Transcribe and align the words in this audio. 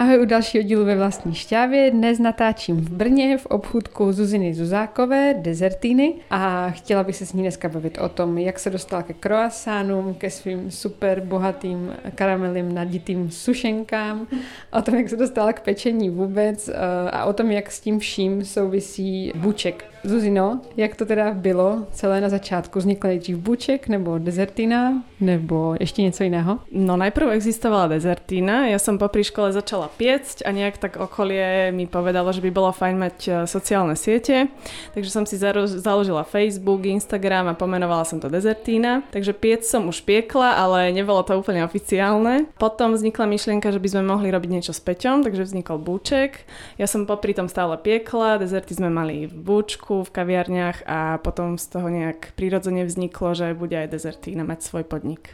Ahoj 0.00 0.20
u 0.20 0.24
dalšího 0.24 0.64
dílu 0.64 0.84
ve 0.84 0.96
vlastní 0.96 1.34
šťávě. 1.34 1.90
Dnes 1.90 2.18
natáčím 2.18 2.76
v 2.76 2.90
Brně 2.90 3.38
v 3.38 3.46
obchůdku 3.46 4.12
Zuziny 4.12 4.54
Zuzákové, 4.54 5.34
Dezertýny 5.34 6.14
a 6.30 6.70
chtěla 6.70 7.04
bych 7.04 7.16
se 7.16 7.26
s 7.26 7.32
ní 7.32 7.42
dneska 7.42 7.68
bavit 7.68 7.98
o 7.98 8.08
tom, 8.08 8.38
jak 8.38 8.58
se 8.58 8.70
dostala 8.70 9.02
ke 9.02 9.14
croissantům, 9.14 10.14
ke 10.14 10.30
svým 10.30 10.70
super 10.70 11.20
bohatým 11.20 11.94
karamelím 12.14 12.74
naditým 12.74 13.30
sušenkám, 13.30 14.26
o 14.72 14.82
tom, 14.82 14.94
jak 14.94 15.08
se 15.08 15.16
dostala 15.16 15.52
k 15.52 15.60
pečení 15.60 16.10
vůbec 16.10 16.68
eh, 16.68 16.74
a 17.10 17.24
o 17.24 17.32
tom, 17.32 17.50
jak 17.50 17.72
s 17.72 17.80
tím 17.80 17.98
vším 17.98 18.44
souvisí 18.44 19.32
buček. 19.36 19.84
Zuzino, 20.04 20.60
jak 20.76 20.96
to 20.96 21.06
teda 21.06 21.34
bylo 21.34 21.86
celé 21.92 22.20
na 22.20 22.28
začátku? 22.28 22.78
Vznikl 22.78 23.06
nejdřív 23.06 23.36
buček 23.36 23.88
nebo 23.88 24.18
dezertina 24.18 25.02
nebo 25.20 25.76
ještě 25.80 26.02
něco 26.02 26.24
jiného? 26.24 26.58
No 26.72 26.96
najprv 26.96 27.30
existovala 27.30 27.86
dezertína, 27.86 28.66
ja 28.66 28.78
som 28.78 28.98
popri 28.98 29.24
škole 29.24 29.52
začala 29.52 29.88
piecť 29.88 30.46
a 30.46 30.50
nejak 30.54 30.78
tak 30.78 30.96
okolie 30.96 31.72
mi 31.74 31.86
povedalo, 31.86 32.32
že 32.32 32.40
by 32.40 32.50
bolo 32.50 32.70
fajn 32.72 32.96
mať 32.98 33.16
e, 33.28 33.30
sociálne 33.46 33.96
siete, 33.96 34.48
takže 34.94 35.10
som 35.10 35.24
si 35.26 35.34
založila 35.66 36.22
Facebook, 36.22 36.86
Instagram 36.86 37.50
a 37.50 37.58
pomenovala 37.58 38.04
som 38.04 38.20
to 38.20 38.30
dezertína, 38.30 39.02
takže 39.10 39.32
piec 39.32 39.66
som 39.66 39.88
už 39.88 40.06
piekla, 40.06 40.54
ale 40.60 40.92
nebolo 40.92 41.22
to 41.22 41.34
úplne 41.34 41.64
oficiálne. 41.64 42.46
Potom 42.60 42.94
vznikla 42.94 43.26
myšlienka, 43.26 43.72
že 43.72 43.82
by 43.82 43.88
sme 43.88 44.02
mohli 44.06 44.30
robiť 44.30 44.50
niečo 44.50 44.72
s 44.76 44.80
Peťom, 44.84 45.24
takže 45.24 45.48
vznikol 45.48 45.80
búček. 45.80 46.44
Ja 46.78 46.86
som 46.86 47.08
popri 47.08 47.34
tom 47.34 47.48
stále 47.48 47.74
piekla, 47.80 48.38
dezerty 48.38 48.76
sme 48.76 48.92
mali 48.92 49.26
v 49.26 49.34
búčku, 49.34 49.87
Slovensku, 49.88 50.04
v 50.04 50.10
kaviarniach 50.10 50.82
a 50.86 51.18
potom 51.18 51.56
z 51.58 51.66
toho 51.66 51.88
nejak 51.88 52.36
prirodzene 52.36 52.84
vzniklo, 52.84 53.32
že 53.32 53.56
bude 53.56 53.72
aj 53.72 53.88
dezertína 53.88 54.44
mať 54.44 54.60
svoj 54.62 54.84
podnik. 54.84 55.32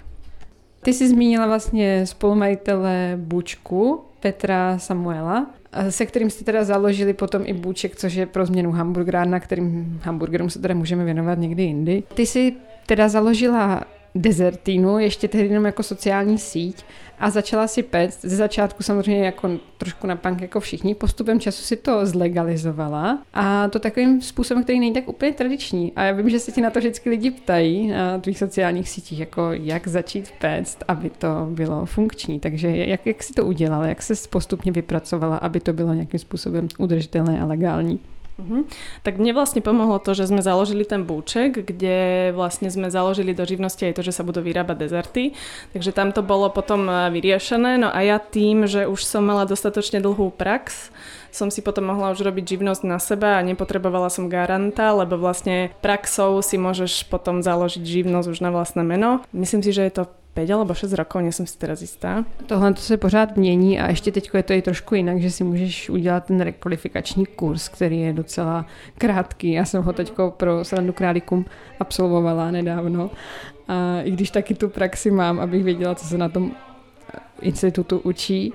Ty 0.82 0.92
si 0.92 1.08
zmínila 1.08 1.46
vlastně 1.46 2.06
spolumajitele 2.06 3.16
Bučku, 3.16 4.04
Petra 4.20 4.78
Samuela, 4.78 5.50
se 5.90 6.06
kterým 6.06 6.30
jste 6.30 6.44
teda 6.44 6.64
založili 6.64 7.14
potom 7.14 7.42
i 7.46 7.52
Bůček, 7.52 7.96
což 7.96 8.14
je 8.14 8.26
pro 8.26 8.46
změnu 8.46 8.72
hamburgerárna, 8.72 9.40
kterým 9.40 10.00
hamburgerům 10.04 10.50
se 10.50 10.58
teda 10.58 10.74
můžeme 10.74 11.04
věnovat 11.04 11.38
někdy 11.38 11.62
jindy. 11.62 12.02
Ty 12.14 12.26
si 12.26 12.52
teda 12.86 13.08
založila 13.08 13.82
Dezertínu, 14.14 14.98
ještě 14.98 15.28
tehdy 15.28 15.48
jenom 15.48 15.64
jako 15.64 15.82
sociální 15.82 16.38
síť 16.38 16.84
a 17.18 17.30
začala 17.30 17.66
si 17.66 17.82
péct. 17.82 18.22
Ze 18.22 18.36
začátku 18.36 18.82
samozřejmě 18.82 19.24
jako 19.24 19.50
trošku 19.78 20.06
na 20.06 20.16
punk 20.16 20.40
jako 20.40 20.60
všichni, 20.60 20.94
postupem 20.94 21.40
času 21.40 21.62
si 21.62 21.76
to 21.76 22.06
zlegalizovala 22.06 23.22
a 23.34 23.68
to 23.68 23.78
takovým 23.78 24.22
způsobem, 24.22 24.62
který 24.64 24.80
není 24.80 24.92
tak 24.92 25.08
úplně 25.08 25.32
tradiční. 25.32 25.92
A 25.96 26.02
já 26.02 26.12
vím, 26.12 26.30
že 26.30 26.40
se 26.40 26.52
ti 26.52 26.60
na 26.60 26.70
to 26.70 26.78
vždycky 26.78 27.10
lidi 27.10 27.30
ptají 27.30 27.88
na 27.88 28.18
tvých 28.18 28.38
sociálních 28.38 28.88
sítích, 28.88 29.20
jako 29.20 29.48
jak 29.52 29.88
začít 29.88 30.30
péct, 30.40 30.84
aby 30.88 31.10
to 31.10 31.28
bylo 31.50 31.86
funkční. 31.86 32.40
Takže 32.40 32.76
jak, 32.76 33.06
jak 33.06 33.22
si 33.22 33.32
to 33.32 33.44
udělala, 33.44 33.86
jak 33.86 34.02
se 34.02 34.14
postupně 34.30 34.72
vypracovala, 34.72 35.36
aby 35.36 35.60
to 35.60 35.72
bylo 35.72 35.94
nějakým 35.94 36.20
způsobem 36.20 36.68
udržitelné 36.78 37.40
a 37.40 37.44
legální? 37.44 38.00
Uh-huh. 38.34 38.66
Tak 39.06 39.22
mne 39.22 39.30
vlastne 39.30 39.62
pomohlo 39.62 40.02
to, 40.02 40.10
že 40.10 40.26
sme 40.26 40.42
založili 40.42 40.82
ten 40.82 41.06
búček, 41.06 41.54
kde 41.62 42.30
vlastne 42.34 42.66
sme 42.66 42.90
založili 42.90 43.30
do 43.30 43.46
živnosti 43.46 43.86
aj 43.86 43.94
to, 43.94 44.02
že 44.02 44.10
sa 44.10 44.26
budú 44.26 44.42
vyrábať 44.42 44.76
dezerty. 44.82 45.38
Takže 45.70 45.94
tam 45.94 46.10
to 46.10 46.18
bolo 46.26 46.50
potom 46.50 46.90
eh, 46.90 47.14
vyriešené. 47.14 47.78
No 47.78 47.94
a 47.94 48.02
ja 48.02 48.18
tým, 48.18 48.66
že 48.66 48.90
už 48.90 49.06
som 49.06 49.22
mala 49.22 49.46
dostatočne 49.46 50.02
dlhú 50.02 50.34
prax, 50.34 50.90
som 51.34 51.50
si 51.50 51.62
potom 51.62 51.90
mohla 51.90 52.14
už 52.14 52.22
robiť 52.26 52.58
živnosť 52.58 52.82
na 52.86 52.98
seba 53.02 53.38
a 53.38 53.46
nepotrebovala 53.46 54.06
som 54.10 54.30
garanta, 54.30 54.94
lebo 54.94 55.18
vlastne 55.18 55.74
praxou 55.82 56.38
si 56.42 56.58
môžeš 56.58 57.10
potom 57.10 57.42
založiť 57.42 57.82
živnosť 57.82 58.28
už 58.34 58.38
na 58.38 58.50
vlastné 58.54 58.86
meno. 58.86 59.22
Myslím 59.34 59.62
si, 59.62 59.74
že 59.74 59.86
je 59.86 59.94
to 59.98 60.04
5 60.34 60.50
alebo 60.50 60.74
6 60.74 60.92
rokov, 60.92 61.22
nejsem 61.22 61.46
si 61.46 61.58
teraz 61.58 61.80
jistá. 61.80 62.24
Tohle 62.46 62.74
to 62.74 62.80
se 62.80 62.96
pořád 62.96 63.36
mění 63.36 63.80
a 63.80 63.90
ještě 63.90 64.12
teď 64.12 64.30
je 64.34 64.42
to 64.42 64.52
i 64.52 64.62
trošku 64.62 64.94
jinak, 64.94 65.20
že 65.20 65.30
si 65.30 65.44
můžeš 65.44 65.90
udělat 65.90 66.24
ten 66.24 66.40
rekvalifikační 66.40 67.26
kurz, 67.26 67.68
který 67.68 68.00
je 68.00 68.12
docela 68.12 68.66
krátký. 68.98 69.52
Já 69.52 69.64
jsem 69.64 69.82
ho 69.82 69.92
teď 69.92 70.12
pro 70.30 70.64
Srandu 70.64 70.92
Králikum 70.92 71.44
absolvovala 71.80 72.50
nedávno. 72.50 73.10
A 73.68 74.00
i 74.00 74.10
když 74.10 74.30
taky 74.30 74.54
tu 74.54 74.68
praxi 74.68 75.10
mám, 75.10 75.40
abych 75.40 75.64
věděla, 75.64 75.94
co 75.94 76.06
se 76.06 76.18
na 76.18 76.28
tom 76.28 76.52
institutu 77.40 78.00
učí, 78.04 78.52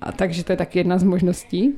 a 0.00 0.12
takže 0.12 0.44
to 0.44 0.52
je 0.52 0.56
taky 0.56 0.78
jedna 0.78 0.98
z 0.98 1.02
možností. 1.02 1.74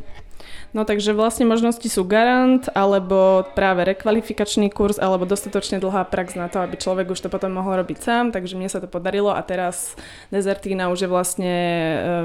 No 0.74 0.82
takže 0.82 1.14
vlastne 1.14 1.46
možnosti 1.46 1.86
sú 1.86 2.02
garant, 2.02 2.66
alebo 2.74 3.46
práve 3.54 3.86
rekvalifikačný 3.86 4.74
kurz, 4.74 4.98
alebo 4.98 5.22
dostatočne 5.22 5.78
dlhá 5.78 6.02
prax 6.10 6.34
na 6.34 6.50
to, 6.50 6.58
aby 6.58 6.74
človek 6.74 7.14
už 7.14 7.22
to 7.22 7.28
potom 7.30 7.54
mohol 7.54 7.78
robiť 7.78 7.98
sám, 8.02 8.34
takže 8.34 8.58
mne 8.58 8.66
sa 8.66 8.82
to 8.82 8.90
podarilo 8.90 9.30
a 9.30 9.38
teraz 9.46 9.94
dezertína 10.34 10.90
už 10.90 11.06
je 11.06 11.08
vlastne 11.08 11.54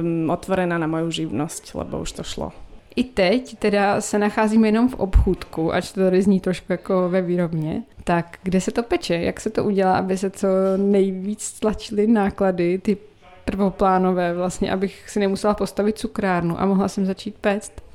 um, 0.02 0.34
otvorená 0.34 0.82
na 0.82 0.90
moju 0.90 1.12
živnosť, 1.12 1.78
lebo 1.78 2.02
už 2.02 2.12
to 2.18 2.24
šlo. 2.26 2.50
I 2.96 3.04
teď 3.04 3.58
teda 3.60 4.02
se 4.02 4.20
nacházíme 4.20 4.68
jenom 4.68 4.90
v 4.90 4.96
obchůdku, 4.96 5.74
ač 5.74 5.92
to 5.92 6.02
tady 6.02 6.22
zní 6.22 6.40
trošku 6.40 6.72
jako 6.72 7.10
ve 7.10 7.22
výrobně. 7.22 7.84
Tak 8.04 8.38
kde 8.44 8.62
se 8.62 8.72
to 8.72 8.84
peče? 8.84 9.14
Jak 9.14 9.40
se 9.40 9.50
to 9.50 9.64
udělá, 9.64 9.98
aby 9.98 10.18
se 10.18 10.30
co 10.30 10.48
nejvíc 10.78 11.44
stlačily 11.44 12.08
náklady, 12.08 12.78
ty 12.78 12.98
prvoplánové 13.46 14.34
vlastně, 14.34 14.72
abych 14.72 15.10
si 15.10 15.20
nemusela 15.20 15.54
postavit 15.54 15.98
cukrárnu 15.98 16.62
a 16.62 16.66
mohla 16.66 16.88
jsem 16.88 17.06
začít 17.06 17.36
péct? 17.42 17.89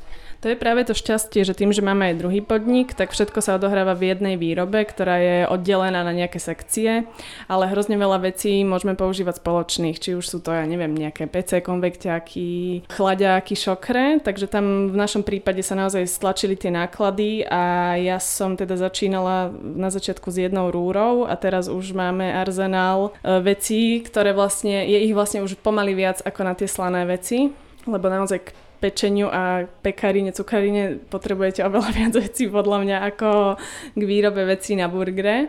To 0.45 0.53
je 0.53 0.61
práve 0.61 0.85
to 0.85 0.93
šťastie, 0.93 1.41
že 1.41 1.57
tým, 1.57 1.73
že 1.73 1.81
máme 1.81 2.13
aj 2.13 2.21
druhý 2.21 2.45
podnik, 2.45 2.93
tak 2.93 3.17
všetko 3.17 3.41
sa 3.41 3.57
odohráva 3.57 3.97
v 3.97 4.13
jednej 4.13 4.37
výrobe, 4.37 4.85
ktorá 4.85 5.17
je 5.17 5.37
oddelená 5.49 6.05
na 6.05 6.13
nejaké 6.13 6.37
sekcie, 6.37 7.09
ale 7.49 7.73
hrozne 7.73 7.97
veľa 7.97 8.29
vecí 8.29 8.61
môžeme 8.61 8.93
používať 8.93 9.41
spoločných, 9.41 9.97
či 9.97 10.13
už 10.13 10.29
sú 10.29 10.45
to, 10.45 10.53
ja 10.53 10.69
neviem, 10.69 10.93
nejaké 10.93 11.33
PC, 11.33 11.65
konvekťáky, 11.65 12.85
chladiáky, 12.93 13.57
šokre, 13.57 14.21
takže 14.21 14.45
tam 14.45 14.93
v 14.93 14.97
našom 15.01 15.25
prípade 15.25 15.65
sa 15.65 15.81
naozaj 15.81 16.05
stlačili 16.13 16.61
tie 16.61 16.69
náklady 16.69 17.49
a 17.49 17.97
ja 17.97 18.21
som 18.21 18.53
teda 18.53 18.77
začínala 18.77 19.49
na 19.65 19.89
začiatku 19.89 20.29
s 20.29 20.45
jednou 20.45 20.69
rúrou 20.69 21.25
a 21.25 21.41
teraz 21.41 21.73
už 21.73 21.97
máme 21.97 22.37
arzenál 22.37 23.17
e, 23.25 23.41
vecí, 23.41 24.05
ktoré 24.05 24.37
vlastne, 24.37 24.85
je 24.85 25.09
ich 25.09 25.17
vlastne 25.17 25.41
už 25.41 25.57
pomaly 25.65 25.97
viac 25.97 26.21
ako 26.21 26.41
na 26.45 26.53
tie 26.53 26.69
slané 26.69 27.09
veci, 27.09 27.49
lebo 27.89 28.13
naozaj 28.13 28.64
pečeniu 28.85 29.33
a 29.33 29.65
pekarine, 29.65 30.37
cukarine 30.37 31.01
potrebujete 31.09 31.65
oveľa 31.65 31.91
viac 31.97 32.13
vecí 32.21 32.53
podľa 32.53 32.79
mňa 32.85 32.97
ako 33.17 33.57
k 33.97 34.03
výrobe 34.05 34.45
vecí 34.45 34.77
na 34.77 34.93
burgere. 34.93 35.49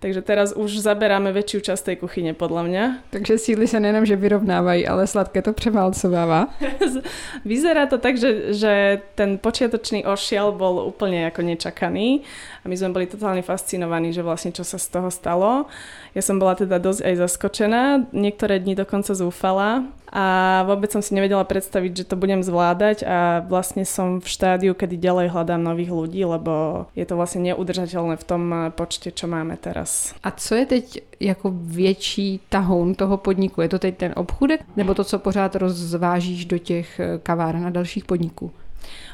Takže 0.00 0.24
teraz 0.24 0.56
už 0.56 0.80
zaberáme 0.80 1.28
väčšiu 1.28 1.60
časť 1.60 1.92
tej 1.92 1.96
kuchyne, 2.00 2.32
podľa 2.32 2.62
mňa. 2.64 2.84
Takže 3.12 3.36
síly 3.36 3.68
sa 3.68 3.84
nejenom, 3.84 4.08
že 4.08 4.16
vyrovnávajú, 4.16 4.88
ale 4.88 5.04
sladké 5.04 5.44
to 5.44 5.52
převálcováva. 5.52 6.48
Vyzerá 7.44 7.84
to 7.84 8.00
tak, 8.00 8.16
že, 8.16 8.56
že 8.56 9.04
ten 9.12 9.36
počiatočný 9.36 10.08
ošiel 10.08 10.56
bol 10.56 10.88
úplne 10.88 11.28
ako 11.28 11.44
nečakaný 11.44 12.24
a 12.60 12.72
my 12.72 12.74
sme 12.80 12.96
boli 12.96 13.12
totálne 13.12 13.44
fascinovaní, 13.44 14.16
že 14.16 14.24
vlastne 14.24 14.56
čo 14.56 14.64
sa 14.64 14.80
z 14.80 14.88
toho 14.88 15.12
stalo. 15.12 15.68
Ja 16.16 16.24
som 16.24 16.40
bola 16.40 16.56
teda 16.56 16.80
dosť 16.80 17.04
aj 17.04 17.14
zaskočená, 17.20 17.82
niektoré 18.16 18.56
dni 18.56 18.80
dokonca 18.80 19.12
zúfala 19.12 19.84
a 20.10 20.60
vôbec 20.66 20.90
som 20.90 20.98
si 20.98 21.14
nevedela 21.14 21.46
predstaviť, 21.46 22.02
že 22.02 22.08
to 22.10 22.18
budem 22.18 22.42
zvládať 22.42 23.06
a 23.06 23.46
vlastne 23.46 23.86
som 23.86 24.18
v 24.18 24.26
štádiu, 24.26 24.74
kedy 24.74 24.98
ďalej 24.98 25.30
hľadám 25.30 25.62
nových 25.62 25.94
ľudí, 25.94 26.26
lebo 26.26 26.84
je 26.98 27.06
to 27.06 27.14
vlastne 27.14 27.46
neudržateľné 27.46 28.18
v 28.18 28.26
tom 28.26 28.42
počte, 28.74 29.14
čo 29.14 29.30
máme 29.30 29.54
teraz. 29.54 29.89
A 30.22 30.30
co 30.30 30.54
je 30.54 30.66
teď 30.66 31.02
jako 31.20 31.52
větší 31.54 32.40
tahoun 32.48 32.94
toho 32.94 33.16
podniku? 33.16 33.60
Je 33.60 33.68
to 33.68 33.78
teď 33.78 33.96
ten 33.96 34.12
obchůdek, 34.16 34.60
nebo 34.76 34.94
to, 34.94 35.04
co 35.04 35.18
pořád 35.18 35.56
rozvážíš 35.56 36.44
do 36.44 36.58
těch 36.58 37.00
kaváren 37.22 37.66
a 37.66 37.70
dalších 37.70 38.04
podniků? 38.04 38.50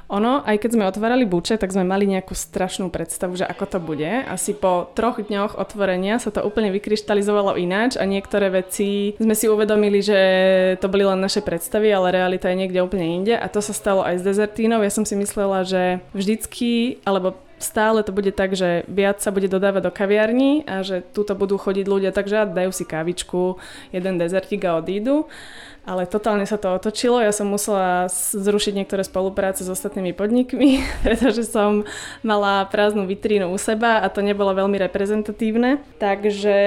Ono, 0.06 0.47
aj 0.47 0.62
keď 0.62 0.70
sme 0.78 0.87
otvárali 0.87 1.26
buče, 1.26 1.59
tak 1.59 1.75
sme 1.75 1.82
mali 1.82 2.06
nejakú 2.06 2.31
strašnú 2.31 2.94
predstavu, 2.94 3.34
že 3.34 3.43
ako 3.43 3.64
to 3.67 3.78
bude. 3.82 4.06
Asi 4.06 4.55
po 4.55 4.87
troch 4.94 5.19
dňoch 5.19 5.58
otvorenia 5.58 6.23
sa 6.23 6.31
to 6.31 6.46
úplne 6.46 6.70
vykryštalizovalo 6.70 7.58
ináč 7.58 7.99
a 7.99 8.06
niektoré 8.06 8.55
veci 8.55 9.19
sme 9.19 9.34
si 9.34 9.50
uvedomili, 9.50 9.99
že 9.99 10.19
to 10.78 10.87
boli 10.87 11.02
len 11.02 11.19
naše 11.19 11.43
predstavy, 11.43 11.90
ale 11.90 12.14
realita 12.14 12.46
je 12.46 12.55
niekde 12.62 12.78
úplne 12.87 13.19
inde 13.19 13.34
a 13.34 13.50
to 13.50 13.58
sa 13.58 13.75
stalo 13.75 14.06
aj 14.06 14.23
s 14.23 14.26
dezertínou. 14.31 14.78
Ja 14.87 14.94
som 14.94 15.02
si 15.02 15.19
myslela, 15.19 15.67
že 15.67 15.99
vždycky, 16.14 17.02
alebo 17.02 17.34
stále 17.58 18.03
to 18.05 18.12
bude 18.12 18.32
tak, 18.32 18.53
že 18.53 18.85
viac 18.88 19.20
sa 19.20 19.32
bude 19.32 19.49
dodávať 19.49 19.82
do 19.88 19.93
kaviarní 19.93 20.64
a 20.69 20.85
že 20.85 21.00
túto 21.00 21.32
budú 21.32 21.56
chodiť 21.56 21.87
ľudia, 21.88 22.11
takže 22.12 22.53
dajú 22.53 22.70
si 22.73 22.85
kávičku, 22.85 23.56
jeden 23.93 24.20
dezertík 24.20 24.64
a 24.69 24.76
odídu 24.76 25.29
ale 25.87 26.05
totálne 26.11 26.43
sa 26.44 26.59
to 26.59 26.75
otočilo. 26.75 27.23
Ja 27.23 27.31
som 27.31 27.47
musela 27.47 28.11
zrušiť 28.11 28.75
niektoré 28.75 29.06
spolupráce 29.06 29.62
s 29.62 29.71
ostatnými 29.71 30.11
podnikmi, 30.12 30.83
pretože 31.06 31.47
som 31.47 31.87
mala 32.27 32.67
prázdnu 32.67 33.06
vitrínu 33.06 33.49
u 33.49 33.56
seba 33.56 34.03
a 34.03 34.11
to 34.11 34.21
nebolo 34.21 34.50
veľmi 34.50 34.77
reprezentatívne. 34.83 35.81
Takže, 36.03 36.59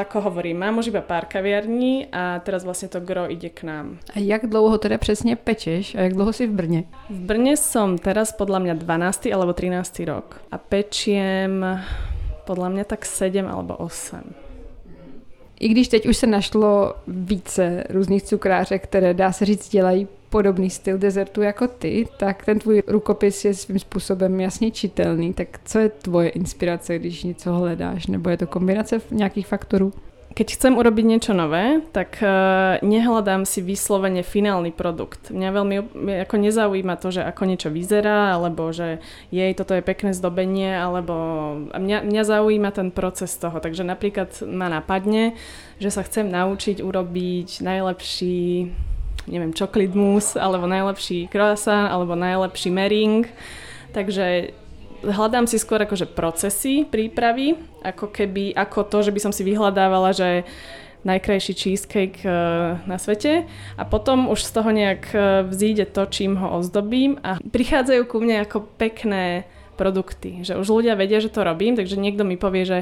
ako 0.00 0.32
hovorím, 0.32 0.64
mám 0.64 0.80
už 0.80 0.88
iba 0.88 1.04
pár 1.04 1.28
kaviarní 1.28 2.08
a 2.08 2.40
teraz 2.40 2.64
vlastne 2.64 2.88
to 2.88 3.04
gro 3.04 3.28
ide 3.28 3.52
k 3.52 3.68
nám. 3.68 4.00
A 4.16 4.18
jak 4.18 4.48
dlouho 4.48 4.78
teda 4.78 4.98
přesně 4.98 5.36
pečeš 5.36 5.94
a 5.94 6.00
jak 6.00 6.14
dlouho 6.14 6.32
si 6.32 6.46
v 6.46 6.52
Brně? 6.52 6.84
V 7.10 7.20
Brne 7.20 7.56
som 7.60 8.00
teraz 8.00 8.32
podľa 8.32 8.58
mňa 8.64 8.74
12. 8.80 9.28
alebo 9.36 9.52
13. 9.52 10.08
rok 10.08 10.40
a 10.48 10.56
pečiem 10.56 11.60
podľa 12.48 12.68
mňa 12.72 12.84
tak 12.88 13.04
7 13.04 13.44
alebo 13.44 13.76
8. 13.76 14.39
I 15.60 15.68
když 15.68 15.88
teď 15.88 16.06
už 16.06 16.16
se 16.16 16.26
našlo 16.26 16.94
více 17.08 17.84
různých 17.90 18.22
cukrářek, 18.22 18.82
které 18.82 19.14
dá 19.14 19.32
se 19.32 19.44
říct 19.44 19.68
dělají 19.68 20.08
podobný 20.30 20.70
styl 20.70 20.98
dezertu 20.98 21.42
jako 21.42 21.68
ty, 21.68 22.06
tak 22.18 22.44
ten 22.44 22.58
tvůj 22.58 22.82
rukopis 22.86 23.44
je 23.44 23.54
svým 23.54 23.78
způsobem 23.78 24.40
jasně 24.40 24.70
čitelný. 24.70 25.34
Tak 25.34 25.60
co 25.64 25.78
je 25.78 25.88
tvoje 25.88 26.28
inspirace, 26.28 26.98
když 26.98 27.22
něco 27.22 27.52
hledáš? 27.52 28.06
Nebo 28.06 28.30
je 28.30 28.36
to 28.36 28.46
kombinace 28.46 29.00
nějakých 29.10 29.46
faktorů? 29.46 29.92
Keď 30.30 30.46
chcem 30.54 30.78
urobiť 30.78 31.04
niečo 31.10 31.32
nové, 31.34 31.82
tak 31.90 32.22
uh, 32.22 32.78
nehľadám 32.86 33.42
si 33.42 33.58
vyslovene 33.66 34.22
finálny 34.22 34.70
produkt. 34.70 35.34
Mňa 35.34 35.48
veľmi 35.50 35.76
ako 36.22 36.36
nezaujíma 36.38 36.94
to, 37.02 37.10
že 37.10 37.26
ako 37.26 37.50
niečo 37.50 37.68
vyzerá, 37.74 38.38
alebo 38.38 38.70
že 38.70 39.02
jej, 39.34 39.50
toto 39.58 39.74
je 39.74 39.82
pekné 39.82 40.14
zdobenie, 40.14 40.78
alebo 40.78 41.14
mňa, 41.74 42.06
mňa 42.06 42.22
zaujíma 42.22 42.70
ten 42.70 42.94
proces 42.94 43.34
toho. 43.34 43.58
Takže 43.58 43.82
napríklad 43.82 44.30
ma 44.46 44.70
napadne, 44.70 45.34
že 45.82 45.90
sa 45.90 46.06
chcem 46.06 46.30
naučiť 46.30 46.78
urobiť 46.78 47.66
najlepší 47.66 48.70
neviem, 49.28 49.52
chocolate 49.52 49.98
mousse, 49.98 50.38
alebo 50.38 50.70
najlepší 50.70 51.28
croissant, 51.28 51.90
alebo 51.90 52.14
najlepší 52.14 52.70
mering. 52.70 53.26
Takže 53.90 54.54
hľadám 55.04 55.48
si 55.48 55.56
skôr 55.56 55.80
akože 55.82 56.12
procesy 56.12 56.84
prípravy, 56.84 57.56
ako 57.80 58.12
keby, 58.12 58.52
ako 58.56 58.86
to, 58.86 58.98
že 59.08 59.14
by 59.14 59.20
som 59.20 59.32
si 59.32 59.42
vyhľadávala, 59.44 60.12
že 60.12 60.44
najkrajší 61.04 61.52
cheesecake 61.56 62.20
eh, 62.24 62.32
na 62.84 62.96
svete. 63.00 63.48
A 63.80 63.82
potom 63.88 64.28
už 64.28 64.44
z 64.44 64.50
toho 64.52 64.70
nejak 64.70 65.02
eh, 65.12 65.20
vzíde 65.48 65.88
to, 65.92 66.04
čím 66.06 66.36
ho 66.36 66.60
ozdobím. 66.60 67.16
A 67.24 67.40
prichádzajú 67.40 68.02
ku 68.04 68.20
mne 68.20 68.44
ako 68.44 68.68
pekné 68.76 69.48
produkty, 69.80 70.44
že 70.44 70.60
už 70.60 70.68
ľudia 70.68 70.92
vedia, 70.92 71.24
že 71.24 71.32
to 71.32 71.40
robím, 71.40 71.72
takže 71.72 71.96
niekto 71.96 72.20
mi 72.20 72.36
povie, 72.36 72.68
že 72.68 72.78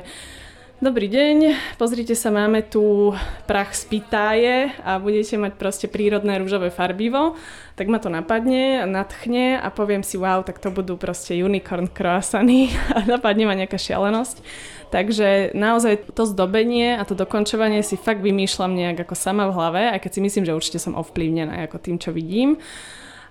Dobrý 0.79 1.11
deň, 1.11 1.59
pozrite 1.75 2.15
sa, 2.15 2.31
máme 2.31 2.63
tu 2.63 3.11
prach 3.51 3.75
z 3.75 3.83
pitáje 3.91 4.71
a 4.87 5.03
budete 5.03 5.35
mať 5.35 5.59
proste 5.59 5.91
prírodné 5.91 6.39
rúžové 6.39 6.71
farbivo, 6.71 7.35
tak 7.75 7.91
ma 7.91 7.99
to 7.99 8.07
napadne, 8.07 8.87
nadchne 8.87 9.59
a 9.59 9.75
poviem 9.75 10.07
si, 10.07 10.15
wow, 10.15 10.47
tak 10.47 10.63
to 10.63 10.71
budú 10.71 10.95
proste 10.95 11.35
unicorn 11.35 11.91
croissany 11.91 12.71
a 12.95 13.03
napadne 13.11 13.51
ma 13.51 13.59
nejaká 13.59 13.75
šialenosť. 13.75 14.39
Takže 14.95 15.51
naozaj 15.51 16.15
to 16.15 16.23
zdobenie 16.31 16.95
a 16.95 17.03
to 17.03 17.19
dokončovanie 17.19 17.83
si 17.83 17.99
fakt 17.99 18.23
vymýšľam 18.23 18.71
nejak 18.71 19.03
ako 19.03 19.19
sama 19.19 19.51
v 19.51 19.59
hlave, 19.59 19.83
aj 19.99 20.07
keď 20.07 20.11
si 20.15 20.21
myslím, 20.23 20.47
že 20.47 20.55
určite 20.55 20.79
som 20.79 20.95
ovplyvnená 20.95 21.59
ako 21.67 21.83
tým, 21.83 21.99
čo 21.99 22.15
vidím. 22.15 22.55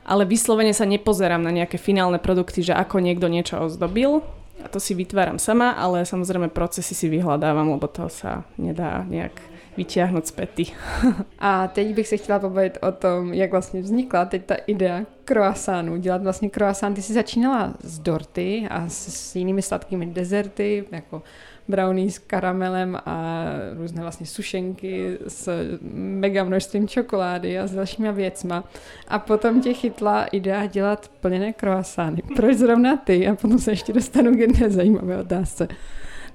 Ale 0.03 0.27
vyslovene 0.27 0.75
sa 0.75 0.83
nepozerám 0.83 1.39
na 1.39 1.55
nejaké 1.55 1.79
finálne 1.79 2.19
produkty, 2.19 2.59
že 2.59 2.75
ako 2.75 2.99
niekto 2.99 3.31
niečo 3.31 3.71
ozdobil, 3.71 4.19
a 4.63 4.67
to 4.67 4.79
si 4.79 4.93
vytváram 4.93 5.39
sama, 5.39 5.71
ale 5.71 6.05
samozrejme 6.05 6.49
procesy 6.49 6.95
si 6.95 7.07
vyhľadávam, 7.09 7.69
lebo 7.69 7.87
to 7.87 8.09
sa 8.09 8.43
nedá 8.57 9.05
nejak 9.05 9.37
vyťahnuť 9.77 10.25
pety. 10.33 10.65
A 11.39 11.67
teď 11.67 11.95
bych 11.95 12.07
se 12.07 12.17
chtěla 12.17 12.39
pobavit 12.39 12.77
o 12.81 12.91
tom, 12.91 13.33
jak 13.33 13.51
vlastně 13.51 13.81
vznikla 13.81 14.25
teď 14.25 14.45
ta 14.45 14.55
idea 14.55 15.01
croissantu, 15.25 15.97
dělat 15.97 16.23
vlastně 16.23 16.49
croissant. 16.49 16.95
Ty 16.95 17.01
jsi 17.01 17.13
začínala 17.13 17.73
s 17.83 17.99
dorty 17.99 18.67
a 18.69 18.89
s, 18.89 19.07
s 19.07 19.35
jinými 19.35 19.61
sladkými 19.61 20.05
dezerty, 20.05 20.85
jako 20.91 21.21
brownie 21.67 22.11
s 22.11 22.19
karamelem 22.19 22.97
a 23.05 23.45
různé 23.77 24.01
vlastně 24.01 24.25
sušenky 24.25 25.17
s 25.27 25.49
mega 25.93 26.43
množstvím 26.43 26.87
čokolády 26.87 27.59
a 27.59 27.67
s 27.67 27.71
dalšíma 27.71 28.11
věcma. 28.11 28.63
A 29.07 29.19
potom 29.19 29.61
tě 29.61 29.73
chytla 29.73 30.25
idea 30.25 30.65
dělat 30.65 31.11
plněné 31.21 31.53
croissány. 31.53 32.21
Proč 32.35 32.57
zrovna 32.57 32.97
ty? 32.97 33.27
A 33.27 33.35
potom 33.35 33.59
se 33.59 33.71
ještě 33.71 33.93
dostanu 33.93 34.35
k 34.35 34.39
jedné 34.39 34.69
zajímavé 34.69 35.17
otázce. 35.17 35.67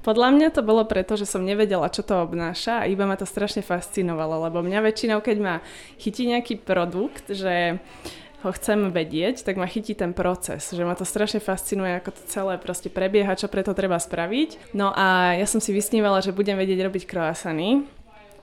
Podľa 0.02 0.34
mňa 0.34 0.48
to 0.50 0.66
bolo 0.66 0.82
preto, 0.82 1.14
že 1.14 1.30
som 1.30 1.46
nevedela, 1.46 1.86
čo 1.86 2.02
to 2.02 2.18
obnáša 2.18 2.82
a 2.82 2.90
iba 2.90 3.06
ma 3.06 3.14
to 3.14 3.22
strašne 3.22 3.62
fascinovalo, 3.62 4.50
lebo 4.50 4.58
mňa 4.58 4.82
väčšinou, 4.82 5.22
keď 5.22 5.36
ma 5.38 5.54
chytí 5.94 6.26
nejaký 6.26 6.58
produkt, 6.58 7.30
že 7.30 7.78
ho 8.42 8.50
chcem 8.50 8.90
vedieť, 8.90 9.46
tak 9.46 9.54
ma 9.54 9.70
chytí 9.70 9.94
ten 9.94 10.10
proces, 10.10 10.74
že 10.74 10.82
ma 10.82 10.98
to 10.98 11.06
strašne 11.06 11.38
fascinuje, 11.38 11.94
ako 11.98 12.10
to 12.10 12.22
celé 12.26 12.58
proste 12.58 12.90
prebieha, 12.90 13.38
čo 13.38 13.46
preto 13.46 13.70
treba 13.72 14.02
spraviť. 14.02 14.74
No 14.74 14.90
a 14.90 15.38
ja 15.38 15.46
som 15.46 15.62
si 15.62 15.70
vysnívala, 15.70 16.18
že 16.18 16.34
budem 16.34 16.58
vedieť 16.58 16.90
robiť 16.90 17.02
croissany, 17.06 17.86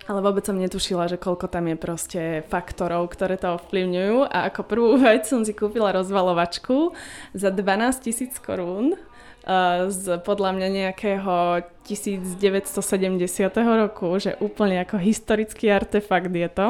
ale 0.09 0.25
vôbec 0.25 0.41
som 0.41 0.57
netušila, 0.57 1.05
že 1.05 1.21
koľko 1.21 1.45
tam 1.51 1.69
je 1.69 1.77
proste 1.77 2.21
faktorov, 2.49 3.13
ktoré 3.13 3.37
to 3.37 3.61
ovplyvňujú 3.61 4.25
a 4.25 4.49
ako 4.49 4.61
prvú 4.65 4.91
vec 5.05 5.29
som 5.29 5.45
si 5.45 5.53
kúpila 5.53 5.93
rozvalovačku 5.93 6.95
za 7.37 7.53
12 7.53 8.05
tisíc 8.07 8.39
korún 8.41 8.97
z 9.89 10.19
podľa 10.21 10.51
mňa 10.53 10.67
nejakého 10.67 11.63
1970. 11.87 12.37
roku, 13.57 14.19
že 14.21 14.37
úplne 14.43 14.83
ako 14.83 15.01
historický 15.01 15.73
artefakt 15.73 16.29
je 16.29 16.49
to. 16.51 16.67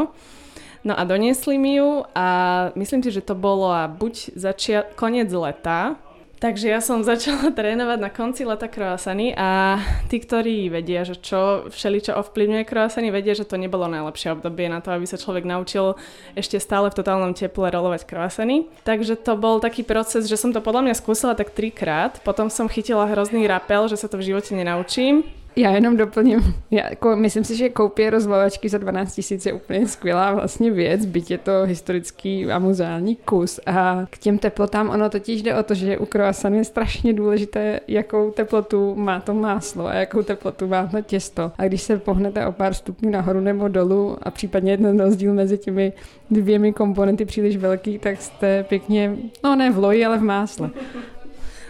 No 0.83 0.95
a 0.95 1.03
doniesli 1.03 1.57
mi 1.59 1.75
ju 1.75 2.03
a 2.15 2.27
myslím 2.75 3.03
si, 3.03 3.11
že 3.11 3.21
to 3.21 3.35
bolo 3.35 3.67
a 3.67 3.87
buď 3.87 4.35
začia- 4.35 4.87
koniec 4.95 5.27
leta, 5.31 5.99
Takže 6.39 6.71
ja 6.71 6.79
som 6.79 7.03
začala 7.11 7.51
trénovať 7.51 7.99
na 7.99 8.07
konci 8.07 8.47
leta 8.47 8.71
croissany 8.71 9.35
a 9.35 9.77
tí, 10.07 10.23
ktorí 10.23 10.71
vedia, 10.71 11.03
že 11.03 11.19
čo 11.19 11.67
všeličo 11.67 12.15
ovplyvňuje 12.15 12.63
croissany, 12.63 13.11
vedia, 13.11 13.35
že 13.35 13.43
to 13.43 13.59
nebolo 13.59 13.91
najlepšie 13.91 14.39
obdobie 14.39 14.71
na 14.71 14.79
to, 14.79 14.95
aby 14.95 15.03
sa 15.03 15.19
človek 15.19 15.43
naučil 15.43 15.99
ešte 16.39 16.55
stále 16.57 16.87
v 16.87 16.97
totálnom 16.97 17.35
teple 17.35 17.67
rolovať 17.67 18.07
croissany. 18.07 18.71
Takže 18.87 19.19
to 19.19 19.35
bol 19.35 19.59
taký 19.59 19.83
proces, 19.83 20.31
že 20.31 20.39
som 20.39 20.55
to 20.55 20.63
podľa 20.63 20.89
mňa 20.89 20.95
skúsila 20.95 21.35
tak 21.35 21.51
trikrát, 21.51 22.23
potom 22.23 22.47
som 22.47 22.71
chytila 22.71 23.11
hrozný 23.11 23.43
rapel, 23.43 23.91
že 23.91 23.99
sa 23.99 24.07
to 24.07 24.15
v 24.15 24.31
živote 24.31 24.55
nenaučím 24.55 25.27
já 25.59 25.71
jenom 25.71 25.97
doplním. 25.97 26.55
Já, 26.71 26.89
jako, 26.89 27.15
myslím 27.15 27.43
si, 27.43 27.55
že 27.55 27.69
koupě 27.69 28.09
rozvalovačky 28.09 28.69
za 28.69 28.77
12 28.77 29.15
tisíc 29.15 29.45
je 29.45 29.53
úplně 29.53 29.87
skvělá 29.87 30.33
vlastně 30.33 30.71
věc, 30.71 31.05
byť 31.05 31.31
je 31.31 31.37
to 31.37 31.51
historický 31.65 32.45
a 32.45 32.59
muzeální 32.59 33.15
kus. 33.15 33.59
A 33.65 34.05
k 34.09 34.17
těm 34.17 34.37
teplotám 34.37 34.89
ono 34.89 35.09
totiž 35.09 35.41
jde 35.41 35.55
o 35.55 35.63
to, 35.63 35.73
že 35.73 35.97
u 35.97 36.05
croissanu 36.05 36.57
je 36.57 36.63
strašně 36.63 37.13
důležité, 37.13 37.79
jakou 37.87 38.31
teplotu 38.31 38.95
má 38.95 39.19
to 39.19 39.33
máslo 39.33 39.87
a 39.87 39.93
jakou 39.93 40.23
teplotu 40.23 40.67
má 40.67 40.87
to 40.87 41.01
těsto. 41.01 41.51
A 41.57 41.65
když 41.65 41.81
se 41.81 41.97
pohnete 41.97 42.45
o 42.45 42.51
pár 42.51 42.73
stupňů 42.73 43.09
nahoru 43.09 43.39
nebo 43.39 43.67
dolů 43.67 44.17
a 44.23 44.31
případně 44.31 44.71
jeden 44.71 44.99
rozdíl 44.99 45.33
mezi 45.33 45.57
těmi 45.57 45.93
dvěmi 46.31 46.73
komponenty 46.73 47.25
příliš 47.25 47.57
velký, 47.57 47.99
tak 47.99 48.21
jste 48.21 48.63
pěkně, 48.63 49.15
no 49.43 49.55
ne 49.55 49.71
v 49.71 49.77
loji, 49.77 50.05
ale 50.05 50.17
v 50.17 50.23
másle 50.23 50.69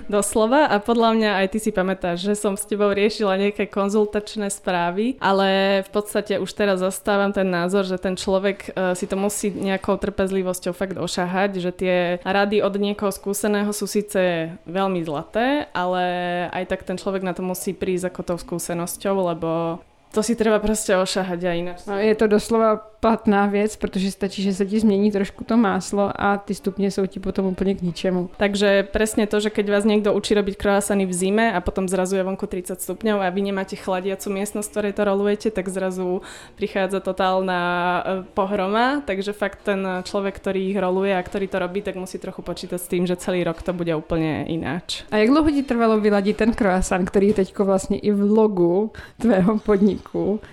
doslova 0.09 0.67
a 0.67 0.81
podľa 0.81 1.09
mňa 1.15 1.29
aj 1.45 1.47
ty 1.53 1.59
si 1.61 1.71
pamätáš, 1.71 2.25
že 2.25 2.35
som 2.35 2.57
s 2.57 2.65
tebou 2.65 2.89
riešila 2.91 3.39
nejaké 3.39 3.69
konzultačné 3.69 4.49
správy, 4.49 5.15
ale 5.21 5.81
v 5.85 5.89
podstate 5.93 6.41
už 6.41 6.49
teraz 6.51 6.81
zastávam 6.81 7.29
ten 7.29 7.47
názor, 7.47 7.85
že 7.85 8.01
ten 8.01 8.17
človek 8.17 8.73
e, 8.73 8.97
si 8.97 9.05
to 9.05 9.15
musí 9.15 9.53
nejakou 9.53 9.95
trpezlivosťou 10.01 10.73
fakt 10.73 10.97
ošahať, 10.97 11.51
že 11.61 11.71
tie 11.71 11.95
rady 12.25 12.65
od 12.65 12.73
niekoho 12.75 13.13
skúseného 13.13 13.69
sú 13.69 13.85
síce 13.85 14.53
veľmi 14.65 15.05
zlaté, 15.05 15.69
ale 15.71 16.03
aj 16.49 16.65
tak 16.65 16.81
ten 16.83 16.97
človek 16.97 17.21
na 17.21 17.37
to 17.37 17.45
musí 17.45 17.77
prísť 17.77 18.09
ako 18.09 18.21
tou 18.25 18.37
skúsenosťou, 18.41 19.15
lebo 19.31 19.79
to 20.09 20.25
si 20.25 20.33
treba 20.33 20.57
proste 20.57 20.97
ošahať 20.97 21.39
a 21.45 21.51
ináč. 21.53 21.85
No, 21.85 21.93
je 21.93 22.15
to 22.17 22.25
doslova 22.27 22.81
platná 22.99 23.45
věc, 23.45 23.75
protože 23.75 24.11
stačí, 24.11 24.43
že 24.43 24.53
se 24.53 24.65
ti 24.65 24.79
změní 24.79 25.11
trošku 25.11 25.43
to 25.43 25.57
máslo 25.57 26.11
a 26.15 26.37
ty 26.37 26.55
stupně 26.55 26.91
jsou 26.91 27.05
ti 27.05 27.19
potom 27.19 27.45
úplně 27.45 27.75
k 27.75 27.81
ničemu. 27.81 28.29
Takže 28.37 28.83
presne 28.83 29.27
to, 29.27 29.39
že 29.39 29.49
keď 29.49 29.69
vás 29.69 29.85
niekto 29.85 30.11
učí 30.11 30.33
robiť 30.35 30.57
croissany 30.57 31.05
v 31.05 31.13
zime 31.13 31.53
a 31.53 31.61
potom 31.61 31.87
zrazu 31.87 32.15
je 32.15 32.23
vonku 32.23 32.47
30 32.47 32.81
stupňov 32.81 33.21
a 33.21 33.29
vy 33.29 33.41
nemáte 33.41 33.75
chladiacu 33.79 34.29
miestnosť, 34.29 34.67
v 34.67 34.71
ktorej 34.71 34.93
to 34.93 35.03
rolujete, 35.03 35.47
tak 35.51 35.69
zrazu 35.69 36.21
prichádza 36.59 36.99
totálna 36.99 37.61
e, 37.61 38.23
pohroma, 38.33 38.99
takže 39.05 39.31
fakt 39.31 39.63
ten 39.63 40.03
človek, 40.03 40.35
ktorý 40.35 40.73
ich 40.73 40.77
roluje 40.77 41.15
a 41.15 41.23
ktorý 41.23 41.47
to 41.47 41.59
robí, 41.59 41.79
tak 41.81 41.95
musí 41.95 42.19
trochu 42.19 42.41
počítať 42.41 42.79
s 42.81 42.87
tým, 42.91 43.07
že 43.07 43.15
celý 43.15 43.47
rok 43.47 43.61
to 43.61 43.71
bude 43.71 43.95
úplne 43.95 44.43
ináč. 44.49 45.07
A 45.11 45.23
jak 45.23 45.29
dlouho 45.29 45.51
ti 45.51 45.63
trvalo 45.63 46.01
vyladit 46.01 46.37
ten 46.37 46.51
croissant, 46.51 47.07
který 47.07 47.27
je 47.27 47.33
teďko 47.33 47.65
vlastně 47.65 47.97
i 47.97 48.11
v 48.11 48.31
logu 48.31 48.91
tvého 49.17 49.59
podniku 49.59 49.98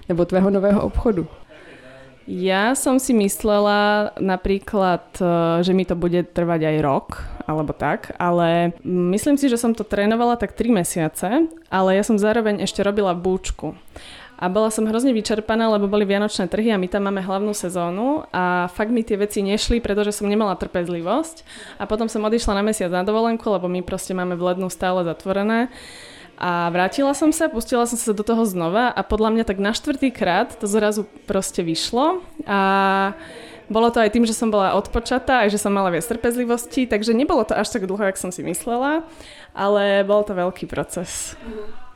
nebo 0.09 0.25
tvého 0.25 0.50
nového 0.50 0.81
obchodu? 0.83 1.26
Ja 2.26 2.75
som 2.75 2.99
si 2.99 3.15
myslela 3.15 4.11
napríklad, 4.19 5.15
e, 5.23 5.26
že 5.62 5.71
mi 5.71 5.87
to 5.87 5.95
bude 5.95 6.26
trvať 6.35 6.61
aj 6.75 6.76
rok, 6.83 7.07
alebo 7.47 7.71
tak, 7.71 8.11
ale 8.19 8.75
myslím 8.83 9.38
si, 9.38 9.47
že 9.47 9.55
som 9.55 9.71
to 9.71 9.87
trénovala 9.87 10.35
tak 10.35 10.59
3 10.59 10.75
mesiace, 10.75 11.47
ale 11.71 11.95
ja 11.95 12.03
som 12.03 12.19
zároveň 12.19 12.67
ešte 12.67 12.83
robila 12.83 13.15
búčku. 13.15 13.79
A 14.37 14.53
bola 14.53 14.69
som 14.69 14.85
hrozne 14.85 15.17
vyčerpaná, 15.17 15.65
lebo 15.71 15.88
boli 15.88 16.05
vianočné 16.05 16.50
trhy 16.50 16.69
a 16.69 16.76
my 16.76 16.91
tam 16.91 17.09
máme 17.09 17.25
hlavnú 17.25 17.57
sezónu 17.57 18.29
a 18.35 18.69
fakt 18.69 18.93
mi 18.93 19.00
tie 19.00 19.17
veci 19.17 19.41
nešli, 19.41 19.81
pretože 19.81 20.12
som 20.12 20.29
nemala 20.29 20.61
trpezlivosť. 20.61 21.47
A 21.81 21.88
potom 21.88 22.05
som 22.05 22.21
odišla 22.21 22.61
na 22.61 22.62
mesiac 22.67 22.93
na 22.93 23.00
dovolenku, 23.00 23.49
lebo 23.49 23.65
my 23.65 23.81
proste 23.81 24.12
máme 24.12 24.37
v 24.37 24.53
lednu 24.53 24.69
stále 24.69 25.09
zatvorené. 25.09 25.73
A 26.37 26.69
vrátila 26.69 27.16
som 27.16 27.33
sa, 27.33 27.49
pustila 27.49 27.88
som 27.88 27.97
sa 27.97 28.12
do 28.12 28.21
toho 28.21 28.45
znova 28.45 28.93
a 28.93 29.00
podľa 29.00 29.33
mňa 29.33 29.45
tak 29.49 29.57
na 29.57 29.73
štvrtý 29.73 30.12
krát 30.12 30.52
to 30.52 30.69
zrazu 30.69 31.09
proste 31.25 31.64
vyšlo. 31.64 32.21
A 32.45 33.16
bolo 33.73 33.88
to 33.88 34.05
aj 34.05 34.12
tým, 34.12 34.28
že 34.28 34.37
som 34.37 34.52
bola 34.52 34.76
odpočatá, 34.76 35.43
aj 35.43 35.57
že 35.57 35.59
som 35.59 35.73
mala 35.73 35.88
viac 35.88 36.05
trpezlivosti, 36.05 36.85
takže 36.85 37.16
nebolo 37.16 37.43
to 37.43 37.57
až 37.57 37.73
tak 37.73 37.88
dlho, 37.88 37.99
jak 37.99 38.21
som 38.21 38.31
si 38.31 38.45
myslela, 38.45 39.02
ale 39.57 40.05
bol 40.05 40.23
to 40.23 40.37
veľký 40.37 40.69
proces. 40.69 41.35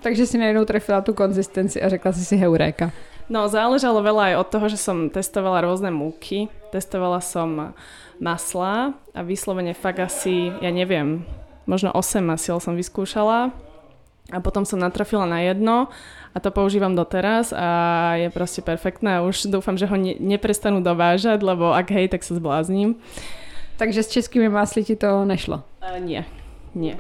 Takže 0.01 0.25
si 0.25 0.41
najednou 0.41 0.65
trefila 0.65 1.05
tú 1.05 1.13
konzistenci 1.13 1.77
a 1.77 1.93
řekla 1.93 2.11
si 2.17 2.25
si 2.25 2.35
heuréka. 2.41 2.89
No, 3.31 3.47
záležalo 3.47 4.03
veľa 4.03 4.33
aj 4.33 4.37
od 4.43 4.49
toho, 4.51 4.67
že 4.67 4.79
som 4.81 5.13
testovala 5.13 5.63
rôzne 5.63 5.93
múky. 5.95 6.51
Testovala 6.75 7.23
som 7.23 7.77
masla 8.19 8.97
a 9.15 9.21
vyslovene 9.23 9.77
fakt 9.77 10.03
asi, 10.03 10.51
ja 10.59 10.73
neviem, 10.75 11.23
možno 11.69 11.95
8 11.95 12.25
masiel 12.25 12.59
som 12.59 12.75
vyskúšala 12.75 13.55
a 14.31 14.39
potom 14.41 14.65
som 14.65 14.79
natrafila 14.79 15.27
na 15.27 15.43
jedno 15.43 15.91
a 16.31 16.39
to 16.39 16.55
používam 16.55 16.95
doteraz 16.95 17.51
a 17.51 18.15
je 18.17 18.29
proste 18.31 18.63
perfektné 18.63 19.19
a 19.19 19.25
už 19.27 19.51
dúfam, 19.51 19.75
že 19.75 19.91
ho 19.91 19.97
ne, 19.99 20.15
neprestanú 20.19 20.79
dovážať, 20.79 21.43
lebo 21.43 21.75
ak 21.75 21.91
hej, 21.91 22.07
tak 22.09 22.23
sa 22.23 22.39
zblázním. 22.39 23.03
Takže 23.77 24.07
s 24.07 24.13
českými 24.13 24.47
másly 24.47 24.85
ti 24.87 24.95
to 24.95 25.25
nešlo? 25.27 25.65
Uh, 25.81 25.99
nie, 25.99 26.23
nie. 26.75 26.95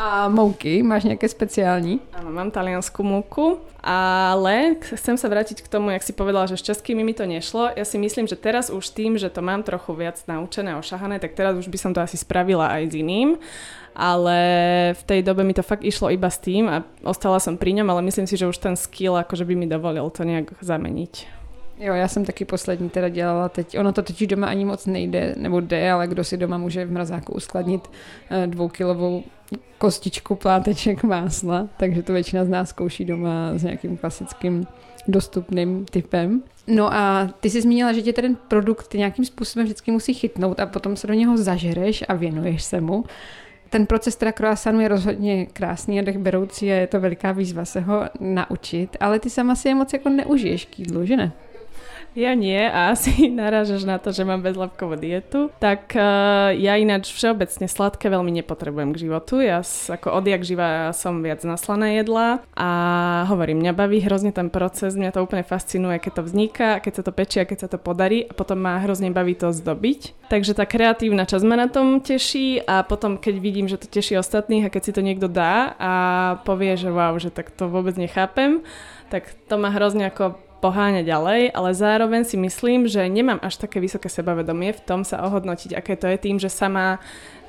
A 0.00 0.28
mouky, 0.28 0.82
máš 0.82 1.04
nejaké 1.04 1.28
speciální? 1.28 2.00
Áno, 2.16 2.32
mám 2.32 2.50
taliansku 2.50 3.04
múku, 3.04 3.60
ale 3.84 4.80
chcem 4.80 5.14
sa 5.20 5.28
vrátiť 5.28 5.60
k 5.60 5.70
tomu, 5.70 5.92
jak 5.92 6.02
si 6.02 6.16
povedala, 6.16 6.48
že 6.48 6.56
s 6.56 6.66
českými 6.66 7.04
mi 7.04 7.12
to 7.12 7.28
nešlo. 7.28 7.70
Ja 7.76 7.84
si 7.84 8.00
myslím, 8.00 8.24
že 8.24 8.40
teraz 8.40 8.72
už 8.72 8.94
tým, 8.94 9.20
že 9.20 9.28
to 9.28 9.44
mám 9.44 9.62
trochu 9.62 9.92
viac 9.92 10.18
naučené, 10.24 10.74
ošahané, 10.80 11.20
tak 11.20 11.36
teraz 11.36 11.54
už 11.58 11.68
by 11.68 11.78
som 11.78 11.92
to 11.92 12.00
asi 12.00 12.16
spravila 12.16 12.72
aj 12.72 12.90
s 12.90 12.94
iným 12.96 13.28
ale 13.94 14.38
v 14.98 15.02
tej 15.06 15.20
dobe 15.22 15.46
mi 15.46 15.54
to 15.54 15.62
fakt 15.62 15.86
išlo 15.86 16.10
iba 16.10 16.26
s 16.26 16.42
tým 16.42 16.66
a 16.66 16.82
ostala 17.06 17.38
som 17.38 17.54
pri 17.54 17.78
ňom, 17.78 17.86
ale 17.94 18.02
myslím 18.10 18.26
si, 18.26 18.34
že 18.34 18.50
už 18.50 18.58
ten 18.58 18.74
skill 18.74 19.14
akože 19.14 19.46
by 19.46 19.54
mi 19.54 19.70
dovolil 19.70 20.10
to 20.10 20.26
nejak 20.26 20.50
zameniť. 20.58 21.43
Jo, 21.78 21.94
já 21.94 22.08
jsem 22.08 22.24
taky 22.24 22.44
poslední 22.44 22.90
teda 22.90 23.08
dělala 23.08 23.48
teď. 23.48 23.78
Ono 23.78 23.92
to 23.92 24.02
totiž 24.02 24.28
doma 24.28 24.46
ani 24.46 24.64
moc 24.64 24.86
nejde, 24.86 25.34
nebo 25.38 25.60
jde, 25.60 25.90
ale 25.90 26.06
kdo 26.06 26.24
si 26.24 26.36
doma 26.36 26.58
může 26.58 26.84
v 26.84 26.92
mrazáku 26.92 27.32
uskladnit 27.32 27.90
eh, 28.30 28.46
dvoukilovou 28.46 29.24
kostičku 29.78 30.34
pláteček 30.34 31.02
másla, 31.02 31.68
takže 31.76 32.02
to 32.02 32.12
většina 32.12 32.44
z 32.44 32.48
nás 32.48 32.68
zkouší 32.68 33.04
doma 33.04 33.50
s 33.54 33.62
nějakým 33.62 33.96
klasickým 33.96 34.66
dostupným 35.08 35.84
typem. 35.84 36.42
No 36.66 36.94
a 36.94 37.30
ty 37.40 37.50
jsi 37.50 37.62
zmínila, 37.62 37.92
že 37.92 38.02
tě 38.02 38.12
ten 38.12 38.36
produkt 38.48 38.94
nějakým 38.94 39.24
způsobem 39.24 39.64
vždycky 39.64 39.90
musí 39.90 40.14
chytnout 40.14 40.60
a 40.60 40.66
potom 40.66 40.96
se 40.96 41.06
do 41.06 41.14
něho 41.14 41.36
zažereš 41.36 42.04
a 42.08 42.14
věnuješ 42.14 42.62
se 42.62 42.80
mu. 42.80 43.04
Ten 43.70 43.86
proces 43.86 44.16
teda 44.16 44.32
croissanu 44.32 44.80
je 44.80 44.88
rozhodně 44.88 45.46
krásný 45.46 45.98
a 45.98 46.02
dech 46.02 46.18
beroucí 46.18 46.72
a 46.72 46.74
je 46.74 46.86
to 46.86 47.00
veliká 47.00 47.32
výzva 47.32 47.64
se 47.64 47.80
ho 47.80 48.02
naučit, 48.20 48.96
ale 49.00 49.18
ty 49.18 49.30
sama 49.30 49.54
si 49.54 49.68
je 49.68 49.74
moc 49.74 49.92
jako 49.92 50.08
neužiješ 50.08 50.64
k 50.64 50.78
jídlu, 50.78 51.06
že 51.06 51.16
ne? 51.16 51.32
Ja 52.14 52.38
nie 52.38 52.62
a 52.62 52.94
asi 52.94 53.26
narážaš 53.42 53.82
na 53.82 53.98
to, 53.98 54.14
že 54.14 54.22
mám 54.22 54.38
bezlepkovú 54.40 54.94
dietu. 54.94 55.50
Tak 55.58 55.98
uh, 55.98 56.54
ja 56.54 56.78
ináč 56.78 57.10
všeobecne 57.10 57.66
sladké 57.66 58.06
veľmi 58.06 58.30
nepotrebujem 58.40 58.94
k 58.94 59.10
životu. 59.10 59.42
Ja 59.42 59.66
ako 59.66 60.22
odjak 60.22 60.46
živa 60.46 60.94
som 60.94 61.26
viac 61.26 61.42
naslané 61.42 61.98
jedla 62.00 62.46
a 62.54 62.70
hovorím, 63.26 63.66
mňa 63.66 63.72
baví 63.74 63.98
hrozne 63.98 64.30
ten 64.30 64.46
proces, 64.46 64.94
mňa 64.94 65.10
to 65.10 65.26
úplne 65.26 65.42
fascinuje, 65.42 65.98
keď 65.98 66.12
to 66.18 66.22
vzniká, 66.22 66.68
keď 66.78 66.92
sa 66.94 67.02
to 67.02 67.12
pečie 67.12 67.42
keď 67.44 67.66
sa 67.66 67.68
to 67.68 67.78
podarí 67.82 68.24
a 68.24 68.32
potom 68.32 68.62
ma 68.62 68.78
hrozne 68.78 69.10
baví 69.10 69.34
to 69.34 69.50
zdobiť. 69.50 70.30
Takže 70.30 70.54
tá 70.54 70.64
kreatívna 70.64 71.26
časť 71.26 71.44
ma 71.44 71.58
na 71.58 71.68
tom 71.68 71.98
teší 71.98 72.62
a 72.62 72.86
potom 72.86 73.18
keď 73.18 73.34
vidím, 73.42 73.66
že 73.66 73.76
to 73.76 73.90
teší 73.90 74.22
ostatných 74.22 74.70
a 74.70 74.72
keď 74.72 74.82
si 74.86 74.92
to 74.94 75.02
niekto 75.02 75.26
dá 75.26 75.74
a 75.76 75.92
povie, 76.46 76.78
že 76.78 76.94
wow, 76.94 77.18
že 77.18 77.34
tak 77.34 77.50
to 77.50 77.66
vôbec 77.66 77.98
nechápem, 77.98 78.62
tak 79.10 79.28
to 79.50 79.58
ma 79.58 79.68
hrozne 79.74 80.08
ako 80.08 80.38
poháňať 80.64 81.04
ďalej, 81.04 81.52
ale 81.52 81.70
zároveň 81.76 82.24
si 82.24 82.40
myslím, 82.40 82.88
že 82.88 83.04
nemám 83.04 83.36
až 83.44 83.60
také 83.60 83.84
vysoké 83.84 84.08
sebavedomie 84.08 84.72
v 84.72 84.80
tom 84.80 85.04
sa 85.04 85.20
ohodnotiť, 85.28 85.76
aké 85.76 85.92
to 86.00 86.08
je 86.08 86.16
tým, 86.16 86.40
že 86.40 86.48
sama 86.48 87.04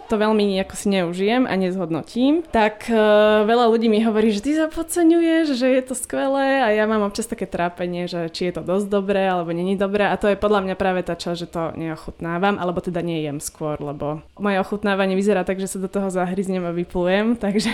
to 0.05 0.21
veľmi 0.21 0.45
nejako 0.45 0.75
si 0.77 0.87
neužijem 0.93 1.49
a 1.49 1.53
nezhodnotím, 1.57 2.45
tak 2.45 2.85
uh, 2.93 3.41
veľa 3.41 3.65
ľudí 3.73 3.89
mi 3.89 4.05
hovorí, 4.05 4.29
že 4.29 4.45
ty 4.45 4.53
sa 4.53 4.69
podceňuješ, 4.69 5.57
že 5.57 5.65
je 5.65 5.81
to 5.81 5.97
skvelé 5.97 6.61
a 6.61 6.69
ja 6.69 6.85
mám 6.85 7.01
občas 7.01 7.25
také 7.25 7.49
trápenie, 7.49 8.05
že 8.05 8.29
či 8.29 8.49
je 8.49 8.53
to 8.53 8.61
dosť 8.61 8.85
dobré 8.85 9.25
alebo 9.25 9.49
není 9.49 9.73
dobré 9.73 10.05
a 10.05 10.19
to 10.19 10.29
je 10.29 10.37
podľa 10.37 10.61
mňa 10.61 10.75
práve 10.77 11.01
tá 11.01 11.17
časť, 11.17 11.37
že 11.37 11.49
to 11.49 11.73
neochutnávam, 11.73 12.61
alebo 12.61 12.85
teda 12.85 13.01
nejem 13.01 13.41
skôr, 13.41 13.81
lebo 13.81 14.21
moje 14.37 14.61
ochutnávanie 14.61 15.17
vyzerá 15.17 15.41
tak, 15.41 15.57
že 15.57 15.73
sa 15.73 15.81
do 15.81 15.89
toho 15.89 16.13
zahryznem 16.13 16.61
a 16.65 16.75
vyplujem, 16.75 17.35
takže... 17.43 17.73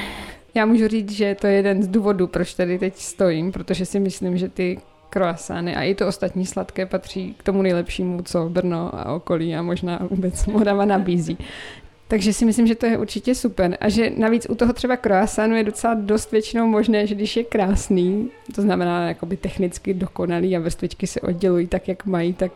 Já 0.52 0.66
můžu 0.66 0.88
říct, 0.88 1.12
že 1.12 1.36
to 1.36 1.48
je 1.48 1.54
jeden 1.54 1.84
z 1.84 1.88
důvodů, 1.88 2.28
proč 2.28 2.54
tady 2.54 2.80
teď 2.80 2.96
stojím, 2.96 3.52
protože 3.52 3.86
si 3.86 4.00
myslím, 4.00 4.38
že 4.38 4.50
ty 4.50 4.80
kroasány 5.12 5.76
a 5.76 5.84
i 5.84 5.96
to 5.96 6.08
ostatní 6.08 6.46
sladké 6.46 6.86
patří 6.86 7.36
k 7.38 7.44
tomu 7.44 7.62
nejlepšímu, 7.62 8.22
co 8.22 8.50
Brno 8.50 8.92
a 8.94 9.14
okolí 9.14 9.56
a 9.56 9.62
možná 9.62 10.00
vůbec 10.10 10.46
Morava 10.46 10.86
nabízí. 10.86 11.38
Takže 12.08 12.34
si 12.34 12.46
myslím, 12.46 12.68
že 12.68 12.76
to 12.76 12.86
je 12.86 12.98
určitě 12.98 13.36
super. 13.36 13.78
A 13.82 13.90
že 13.90 14.12
navíc 14.18 14.48
u 14.50 14.56
toho 14.56 14.74
třeba 14.74 14.98
croissanu 14.98 15.56
je 15.56 15.64
docela 15.64 15.94
dost 15.94 16.32
většinou 16.32 16.68
možné, 16.68 17.08
že 17.08 17.16
když 17.16 17.38
je 17.38 17.44
krásný, 17.44 18.30
to 18.56 18.62
znamená 18.62 19.08
jakoby 19.08 19.38
technicky 19.38 19.94
dokonalý 19.94 20.58
a 20.58 20.60
vrstvičky 20.60 21.08
se 21.08 21.22
oddělují 21.22 21.68
tak, 21.68 21.88
jak 21.88 22.06
mají, 22.06 22.34
tak 22.34 22.52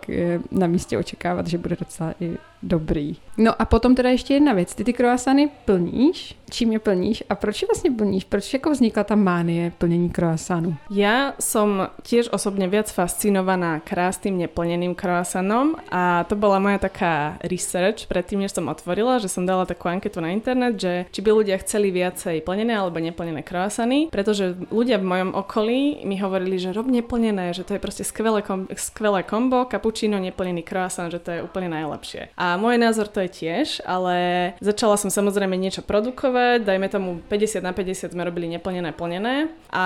na 0.51 0.67
místě 0.67 0.97
očekávat, 0.97 1.47
že 1.47 1.57
bude 1.57 1.75
docela 1.79 2.13
i 2.19 2.37
dobrý. 2.63 3.15
No 3.37 3.61
a 3.61 3.65
potom 3.65 3.95
teda 3.95 4.09
ještě 4.09 4.33
jedna 4.33 4.53
věc. 4.53 4.75
Ty 4.75 4.83
ty 4.83 4.93
croissany 4.93 5.49
plníš? 5.65 6.35
Čím 6.49 6.71
je 6.71 6.79
plníš? 6.79 7.23
A 7.29 7.35
proč 7.35 7.61
je 7.61 7.67
vlastně 7.67 7.91
plníš? 7.91 8.23
Proč 8.23 8.53
jako 8.53 8.71
vznikla 8.71 9.03
ta 9.03 9.15
mánie 9.15 9.71
plnění 9.77 10.09
croissanu? 10.09 10.75
Ja 10.89 11.33
som 11.41 11.89
tiež 12.05 12.31
osobne 12.31 12.69
viac 12.71 12.87
fascinovaná 12.93 13.81
krásnym 13.81 14.37
neplneným 14.37 14.95
croissanom 14.95 15.75
a 15.91 16.23
to 16.29 16.35
bola 16.37 16.61
moja 16.61 16.77
taká 16.77 17.41
research 17.43 18.07
predtým, 18.07 18.39
než 18.45 18.55
som 18.55 18.69
otvorila, 18.71 19.19
že 19.19 19.27
som 19.27 19.43
dala 19.43 19.65
takú 19.65 19.89
anketu 19.89 20.21
na 20.21 20.31
internet, 20.31 20.79
že 20.79 20.93
či 21.11 21.19
by 21.19 21.29
ľudia 21.33 21.57
chceli 21.65 21.91
viacej 21.91 22.45
plnené 22.45 22.77
alebo 22.77 23.01
neplnené 23.01 23.43
croissany, 23.43 24.07
pretože 24.13 24.55
ľudia 24.71 25.01
v 25.01 25.09
mojom 25.09 25.31
okolí 25.35 26.05
mi 26.05 26.15
hovorili, 26.21 26.61
že 26.61 26.71
rob 26.71 26.87
neplnené, 26.87 27.51
že 27.51 27.65
to 27.67 27.73
je 27.75 27.83
proste 27.83 28.05
skvelé, 28.05 28.45
kom- 28.45 28.69
skvelé 28.77 29.25
kombo, 29.25 29.65
cappuccino, 29.65 30.21
neplnený 30.21 30.63
croissant, 30.63 31.11
že 31.11 31.19
to 31.19 31.31
je 31.31 31.43
úplne 31.43 31.73
najlepšie. 31.73 32.31
A 32.37 32.44
môj 32.61 32.77
názor 32.77 33.09
to 33.09 33.25
je 33.25 33.29
tiež, 33.29 33.67
ale 33.81 34.15
začala 34.61 34.95
som 35.01 35.09
samozrejme 35.09 35.57
niečo 35.57 35.81
produkovať, 35.81 36.61
dajme 36.61 36.87
tomu 36.87 37.09
50 37.27 37.65
na 37.65 37.73
50 37.73 38.13
sme 38.13 38.23
robili 38.23 38.45
neplnené, 38.45 38.93
plnené 38.93 39.49
a 39.73 39.85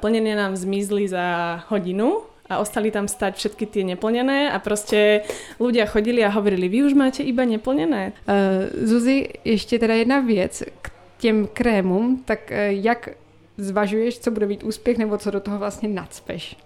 plnené 0.00 0.32
nám 0.32 0.56
zmizli 0.56 1.08
za 1.08 1.58
hodinu 1.68 2.24
a 2.48 2.58
ostali 2.58 2.90
tam 2.90 3.08
stať 3.10 3.36
všetky 3.36 3.64
tie 3.66 3.82
neplnené 3.84 4.50
a 4.50 4.58
proste 4.62 5.26
ľudia 5.58 5.86
chodili 5.90 6.22
a 6.22 6.30
hovorili, 6.30 6.70
vy 6.70 6.86
už 6.86 6.94
máte 6.94 7.26
iba 7.26 7.42
neplnené. 7.42 8.14
Uh, 8.26 8.86
Zuzi, 8.86 9.28
ještě 9.44 9.78
teda 9.78 9.94
jedna 9.94 10.20
věc 10.20 10.62
k 10.82 10.90
těm 11.18 11.48
krémům, 11.52 12.22
tak 12.24 12.50
uh, 12.50 12.56
jak 12.70 13.08
zvažuješ, 13.56 14.18
co 14.18 14.30
bude 14.30 14.46
být 14.46 14.62
úspěch, 14.62 14.98
nebo 14.98 15.18
co 15.18 15.30
do 15.30 15.40
toho 15.40 15.58
vlastně 15.58 15.88
nadspeš? 15.88 16.56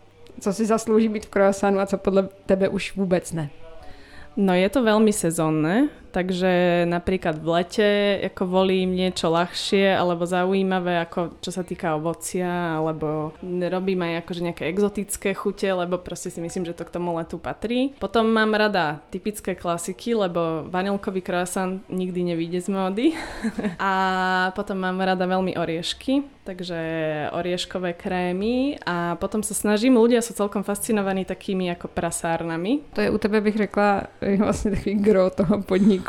Co 0.40 0.52
si 0.52 0.66
zaslouží 0.66 1.08
být 1.08 1.26
v 1.26 1.30
croissantu 1.30 1.80
a 1.80 1.86
co 1.86 1.98
podle 1.98 2.28
tebe 2.46 2.68
už 2.68 2.96
vůbec 2.96 3.32
ne? 3.32 3.50
No 4.38 4.54
je 4.54 4.68
to 4.70 4.86
veľmi 4.86 5.10
sezónne, 5.10 5.90
takže 6.10 6.84
napríklad 6.90 7.38
v 7.38 7.48
lete 7.48 7.88
ako 8.26 8.44
volím 8.46 8.94
niečo 8.94 9.30
ľahšie 9.30 9.94
alebo 9.94 10.26
zaujímavé, 10.26 11.00
ako 11.06 11.38
čo 11.38 11.50
sa 11.54 11.62
týka 11.62 11.94
ovocia, 11.94 12.76
alebo 12.76 13.32
robím 13.46 14.02
aj 14.02 14.26
akože 14.26 14.42
nejaké 14.50 14.64
exotické 14.68 15.30
chute, 15.34 15.70
lebo 15.70 15.96
proste 16.02 16.28
si 16.34 16.42
myslím, 16.42 16.66
že 16.66 16.74
to 16.74 16.84
k 16.84 16.94
tomu 16.94 17.14
letu 17.14 17.38
patrí. 17.38 17.94
Potom 18.02 18.26
mám 18.28 18.50
rada 18.54 18.98
typické 19.14 19.54
klasiky, 19.54 20.14
lebo 20.14 20.66
vanilkový 20.66 21.22
croissant 21.22 21.80
nikdy 21.88 22.34
nevíde 22.34 22.60
z 22.60 22.68
módy. 22.68 23.06
a 23.78 23.92
potom 24.58 24.78
mám 24.82 24.98
rada 25.00 25.24
veľmi 25.26 25.54
oriešky, 25.54 26.26
takže 26.44 26.78
orieškové 27.30 27.94
krémy 27.94 28.82
a 28.82 29.14
potom 29.14 29.46
sa 29.46 29.54
snažím, 29.54 29.94
ľudia 29.94 30.18
sú 30.18 30.34
celkom 30.34 30.66
fascinovaní 30.66 31.22
takými 31.22 31.70
ako 31.70 31.86
prasárnami. 31.88 32.82
To 32.94 33.00
je 33.00 33.10
u 33.10 33.18
tebe 33.18 33.40
bych 33.40 33.56
řekla 33.56 34.02
vlastně 34.38 34.70
takový 34.70 34.94
gro 34.94 35.30
toho 35.30 35.62
podniku. 35.62 35.99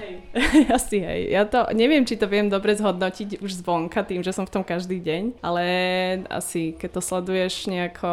Hej. 0.00 0.20
Asi 0.76 1.02
hej. 1.02 1.34
Ja 1.34 1.42
to 1.42 1.66
neviem, 1.74 2.06
či 2.06 2.14
to 2.14 2.30
viem 2.30 2.46
dobre 2.46 2.78
zhodnotiť 2.78 3.42
už 3.42 3.66
zvonka 3.66 4.06
tým, 4.06 4.22
že 4.22 4.30
som 4.30 4.46
v 4.46 4.54
tom 4.54 4.62
každý 4.62 5.02
deň, 5.02 5.42
ale 5.42 5.62
asi 6.30 6.70
keď 6.78 6.90
to 6.98 7.00
sleduješ 7.02 7.66
nejako 7.66 8.10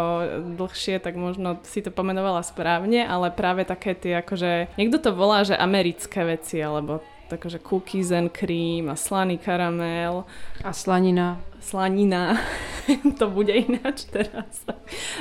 dlhšie, 0.58 0.98
tak 0.98 1.14
možno 1.14 1.62
si 1.62 1.86
to 1.86 1.94
pomenovala 1.94 2.42
správne, 2.42 3.06
ale 3.06 3.30
práve 3.30 3.70
také 3.70 3.94
tie 3.94 4.18
akože, 4.18 4.74
niekto 4.82 4.98
to 4.98 5.14
volá, 5.14 5.46
že 5.46 5.54
americké 5.54 6.26
veci, 6.26 6.58
alebo 6.58 7.06
takže 7.28 7.60
cookies 7.60 8.10
and 8.12 8.32
cream 8.34 8.90
a 8.90 8.96
slaný 8.96 9.38
karamel. 9.38 10.24
A 10.64 10.72
slanina. 10.74 11.44
Slanina, 11.60 12.40
to 13.20 13.28
bude 13.28 13.52
ináč 13.52 14.08
teraz. 14.08 14.64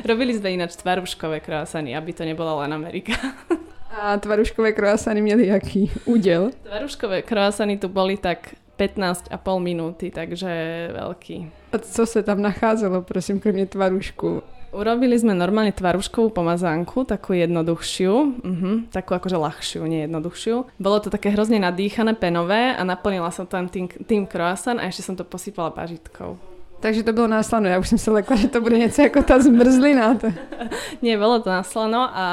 Robili 0.06 0.30
sme 0.30 0.54
ináč 0.54 0.78
tvaruškové 0.78 1.42
krásany, 1.42 1.90
aby 1.98 2.14
to 2.14 2.22
nebola 2.22 2.62
len 2.62 2.70
Amerika. 2.70 3.18
A 4.00 4.16
tvaruškové 4.18 4.72
krásany 4.72 5.22
měli 5.22 5.46
jaký 5.46 5.90
údel? 6.04 6.50
Tvaruškové 6.62 7.22
krásany 7.22 7.78
tu 7.78 7.88
boli 7.88 8.16
tak 8.16 8.54
15,5 8.78 9.60
minúty, 9.60 10.10
takže 10.10 10.48
veľký. 10.92 11.50
A 11.72 11.78
co 11.78 12.06
se 12.06 12.22
tam 12.22 12.42
nacházelo, 12.42 13.02
prosím, 13.02 13.40
kromě 13.40 13.66
tvarušku? 13.66 14.42
Urobili 14.76 15.16
sme 15.16 15.32
normálne 15.32 15.72
tvaruškovú 15.72 16.36
pomazánku, 16.36 17.08
takú 17.08 17.32
jednoduchšiu, 17.32 18.12
uh-huh, 18.44 18.76
takú 18.92 19.16
akože 19.16 19.38
ľahšiu, 19.40 19.80
nie 19.88 20.04
jednoduchšiu. 20.04 20.76
Bolo 20.76 21.00
to 21.00 21.08
také 21.08 21.32
hrozne 21.32 21.56
nadýchané, 21.56 22.12
penové 22.12 22.76
a 22.76 22.84
naplnila 22.84 23.32
som 23.32 23.48
tam 23.48 23.72
tým, 23.72 23.88
tým 23.88 24.28
croissant 24.28 24.76
a 24.76 24.84
ešte 24.84 25.06
som 25.06 25.16
to 25.16 25.24
posypala 25.24 25.72
pažitkou. 25.72 26.36
Takže 26.80 27.02
to 27.02 27.12
bylo 27.12 27.26
náslano. 27.26 27.68
Já 27.68 27.78
už 27.78 27.88
jsem 27.88 27.98
se 27.98 28.10
lekla, 28.10 28.36
že 28.36 28.48
to 28.48 28.60
bude 28.60 28.78
něco 28.78 29.02
jako 29.02 29.22
ta 29.22 29.38
zmrzlina. 29.38 30.18
Nie, 31.02 31.18
bolo 31.18 31.40
to 31.40 31.50
náslano 31.50 32.10
a 32.12 32.26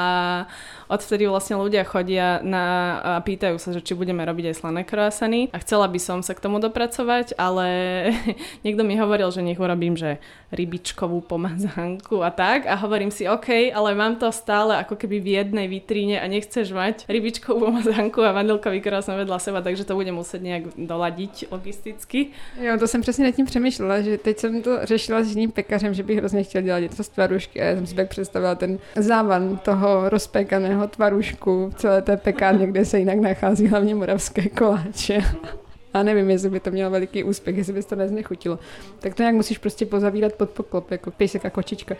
odvtedy 0.94 1.26
vlastne 1.26 1.58
ľudia 1.58 1.82
chodia 1.82 2.38
na, 2.46 2.64
a 3.02 3.10
pýtajú 3.18 3.58
sa, 3.58 3.74
že 3.74 3.82
či 3.82 3.98
budeme 3.98 4.22
robiť 4.22 4.54
aj 4.54 4.56
slané 4.62 4.80
croissany 4.86 5.50
a 5.50 5.58
chcela 5.58 5.90
by 5.90 5.98
som 5.98 6.22
sa 6.22 6.32
k 6.32 6.42
tomu 6.46 6.62
dopracovať, 6.62 7.34
ale 7.34 7.66
niekto 8.64 8.86
mi 8.86 8.94
hovoril, 8.94 9.34
že 9.34 9.42
nech 9.42 9.58
urobím, 9.58 9.98
že 9.98 10.22
rybičkovú 10.54 11.26
pomazánku 11.26 12.22
a 12.22 12.30
tak 12.30 12.70
a 12.70 12.78
hovorím 12.78 13.10
si, 13.10 13.26
OK, 13.26 13.74
ale 13.74 13.98
mám 13.98 14.16
to 14.16 14.30
stále 14.30 14.78
ako 14.78 14.94
keby 14.94 15.18
v 15.18 15.28
jednej 15.42 15.66
vitríne 15.66 16.22
a 16.22 16.26
nechceš 16.30 16.70
mať 16.70 17.10
rybičkovú 17.10 17.66
pomazánku 17.66 18.22
a 18.22 18.30
vanilkový 18.30 18.78
croissant 18.78 19.18
vedľa 19.18 19.38
seba, 19.42 19.58
takže 19.60 19.82
to 19.82 19.98
budem 19.98 20.14
musieť 20.14 20.40
nejak 20.40 20.64
doladiť 20.78 21.50
logisticky. 21.50 22.30
Jo, 22.60 22.78
to 22.78 22.86
jsem 22.86 23.00
přesně 23.00 23.24
nad 23.24 23.34
tím 23.34 23.46
přemýšlela, 23.46 24.00
že 24.00 24.18
teď 24.18 24.38
jsem 24.38 24.62
to 24.62 24.86
řešila 24.86 25.22
s 25.22 25.28
jiným 25.28 25.50
pekařem, 25.50 25.94
že 25.94 26.02
bych 26.02 26.18
hrozně 26.18 26.44
chtěla 26.44 26.62
dělat 26.62 26.78
něco 26.78 27.04
z 27.04 27.08
tvarušky 27.08 27.60
a 27.60 27.64
já 27.64 27.76
jsem 27.76 27.86
si 27.86 27.94
tak 27.94 28.08
představila 28.08 28.54
ten 28.54 28.78
závan 28.96 29.56
toho 29.56 30.08
rozpekaného 30.08 30.83
tvarušku 30.86 31.70
v 31.70 31.74
celé 31.74 32.02
té 32.02 32.16
pekárně, 32.16 32.66
kde 32.66 32.84
se 32.84 32.98
jinak 32.98 33.18
nachází 33.18 33.66
hlavně 33.66 33.94
moravské 33.94 34.48
koláče 34.48 35.22
a 35.94 36.02
nevím, 36.02 36.30
jestli 36.30 36.50
by 36.50 36.60
to 36.60 36.70
mělo 36.70 36.90
veliký 36.90 37.24
úspěch, 37.24 37.56
jestli 37.56 37.72
by 37.72 37.82
to 37.82 37.96
neznechutilo. 37.96 38.58
Tak 39.00 39.14
to 39.14 39.22
nějak 39.22 39.34
musíš 39.34 39.58
prostě 39.58 39.86
pozavírat 39.86 40.32
pod 40.32 40.50
poklop, 40.50 40.90
jako 40.90 41.10
pejsek 41.10 41.44
a 41.44 41.50
kočička. 41.50 41.94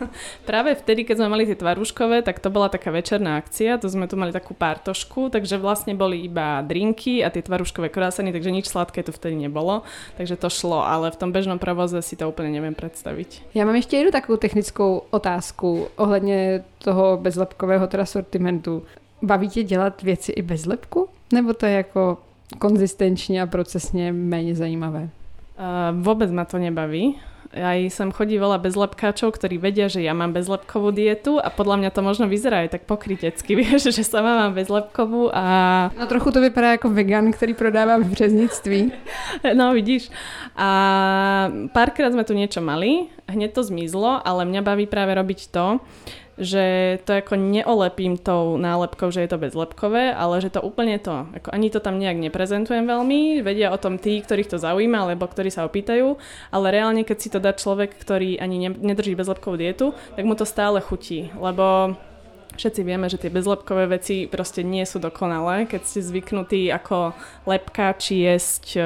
Práve 0.46 0.74
vtedy, 0.74 1.04
keď 1.04 1.16
sme 1.18 1.28
mali 1.28 1.46
tie 1.46 1.58
tvarúškové, 1.58 2.22
tak 2.22 2.38
to 2.38 2.50
bola 2.50 2.70
taká 2.70 2.94
večerná 2.94 3.36
akcia, 3.36 3.78
to 3.78 3.90
sme 3.90 4.06
tu 4.06 4.14
mali 4.14 4.30
takú 4.30 4.54
pártošku, 4.54 5.34
takže 5.34 5.58
vlastne 5.58 5.98
boli 5.98 6.22
iba 6.30 6.62
drinky 6.62 7.26
a 7.26 7.30
tie 7.30 7.42
tvarúškové 7.42 7.90
krásany, 7.90 8.30
takže 8.30 8.54
nič 8.54 8.70
sladké 8.70 9.02
tu 9.02 9.10
vtedy 9.10 9.34
nebolo, 9.34 9.82
takže 10.16 10.38
to 10.38 10.46
šlo, 10.46 10.86
ale 10.86 11.10
v 11.10 11.18
tom 11.18 11.34
bežnom 11.34 11.58
provoze 11.58 11.98
si 12.02 12.14
to 12.14 12.30
úplne 12.30 12.54
neviem 12.54 12.74
predstaviť. 12.74 13.42
Já 13.54 13.64
mám 13.64 13.76
ještě 13.76 13.96
jednu 13.96 14.12
takovou 14.12 14.36
technickou 14.36 15.02
otázku 15.10 15.88
ohledně 15.96 16.64
toho 16.78 17.16
bezlepkového 17.16 17.86
teda 17.86 18.06
sortimentu. 18.06 18.82
Baví 19.22 19.48
tě 19.48 19.62
dělat 19.62 20.02
věci 20.02 20.32
i 20.32 20.42
bez 20.42 20.66
lepku? 20.66 21.08
Nebo 21.32 21.54
to 21.54 21.66
je 21.66 21.72
jako 21.72 22.18
konzistenčne 22.58 23.44
a 23.44 23.50
procesne 23.50 24.10
menej 24.10 24.58
zajímavé? 24.58 25.12
Uh, 25.60 25.92
vôbec 26.00 26.32
ma 26.32 26.48
to 26.48 26.56
nebaví. 26.56 27.20
Aj 27.50 27.82
sem 27.90 28.14
chodí 28.14 28.38
veľa 28.38 28.62
bezlepkáčov, 28.62 29.34
ktorí 29.34 29.58
vedia, 29.58 29.90
že 29.90 29.98
ja 29.98 30.14
mám 30.14 30.30
bezlepkovú 30.30 30.94
dietu 30.94 31.42
a 31.42 31.50
podľa 31.50 31.82
mňa 31.82 31.90
to 31.90 32.00
možno 32.06 32.30
vyzerá 32.30 32.62
aj 32.62 32.78
tak 32.78 32.82
pokrytecky, 32.86 33.54
vieš, 33.60 33.90
že 33.90 34.06
sama 34.06 34.46
mám 34.46 34.54
bezlepkovú 34.54 35.34
a... 35.34 35.90
No 35.98 36.06
trochu 36.06 36.30
to 36.30 36.38
vypadá 36.38 36.78
ako 36.78 36.94
vegan, 36.94 37.34
ktorý 37.34 37.58
prodáva 37.58 37.98
v 37.98 38.06
březnictví. 38.06 38.80
No 39.58 39.74
vidíš. 39.74 40.14
A 40.54 40.68
párkrát 41.74 42.12
sme 42.14 42.22
tu 42.22 42.38
niečo 42.38 42.62
mali, 42.62 43.10
hneď 43.26 43.50
to 43.56 43.66
zmizlo, 43.66 44.22
ale 44.22 44.46
mňa 44.46 44.62
baví 44.62 44.86
práve 44.86 45.16
robiť 45.16 45.50
to, 45.50 45.82
že 46.40 46.96
to 47.04 47.20
ako 47.20 47.36
neolepím 47.36 48.16
tou 48.16 48.56
nálepkou, 48.56 49.12
že 49.12 49.20
je 49.20 49.30
to 49.30 49.38
bezlepkové, 49.38 50.16
ale 50.16 50.40
že 50.40 50.48
to 50.48 50.64
úplne 50.64 50.96
to, 50.96 51.28
ako 51.36 51.52
ani 51.52 51.68
to 51.68 51.84
tam 51.84 52.00
nejak 52.00 52.16
neprezentujem 52.16 52.88
veľmi, 52.88 53.44
vedia 53.44 53.68
o 53.68 53.78
tom 53.78 54.00
tí, 54.00 54.24
ktorých 54.24 54.56
to 54.56 54.58
zaujíma, 54.58 55.04
alebo 55.04 55.28
ktorí 55.28 55.52
sa 55.52 55.68
opýtajú, 55.68 56.16
ale 56.48 56.66
reálne, 56.72 57.04
keď 57.04 57.18
si 57.20 57.28
to 57.28 57.44
dá 57.44 57.52
človek, 57.52 57.92
ktorý 57.92 58.40
ani 58.40 58.72
nedrží 58.72 59.12
bezlepkovú 59.12 59.60
dietu, 59.60 59.92
tak 60.16 60.24
mu 60.24 60.32
to 60.32 60.48
stále 60.48 60.80
chutí, 60.80 61.28
lebo 61.36 61.94
Všetci 62.50 62.82
vieme, 62.82 63.08
že 63.08 63.16
tie 63.16 63.32
bezlepkové 63.32 63.88
veci 63.88 64.28
proste 64.28 64.60
nie 64.60 64.82
sú 64.84 65.00
dokonalé, 65.00 65.64
keď 65.64 65.80
ste 65.80 66.04
zvyknutí 66.04 66.68
ako 66.68 67.16
lepkáči 67.48 68.26
jesť 68.26 68.64
e, 68.76 68.82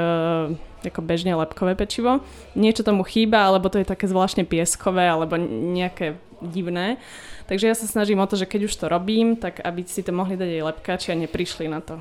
ako 0.85 1.01
bežne 1.03 1.35
lepkové 1.35 1.75
pečivo. 1.75 2.23
Niečo 2.55 2.87
tomu 2.87 3.03
chýba, 3.03 3.49
alebo 3.49 3.73
to 3.73 3.83
je 3.83 3.89
také 3.89 4.07
zvláštne 4.07 4.47
pieskové, 4.47 5.09
alebo 5.09 5.41
nejaké 5.51 6.21
divné. 6.39 7.01
Takže 7.45 7.69
ja 7.69 7.77
sa 7.77 7.85
snažím 7.85 8.21
o 8.21 8.27
to, 8.27 8.41
že 8.41 8.49
keď 8.49 8.61
už 8.69 8.75
to 8.77 8.87
robím, 8.89 9.37
tak 9.37 9.61
aby 9.61 9.85
si 9.85 10.01
to 10.01 10.13
mohli 10.17 10.37
dať 10.37 10.49
aj 10.49 10.67
lepkáči 10.75 11.09
a 11.13 11.21
neprišli 11.21 11.69
na 11.69 11.85
to. 11.85 12.01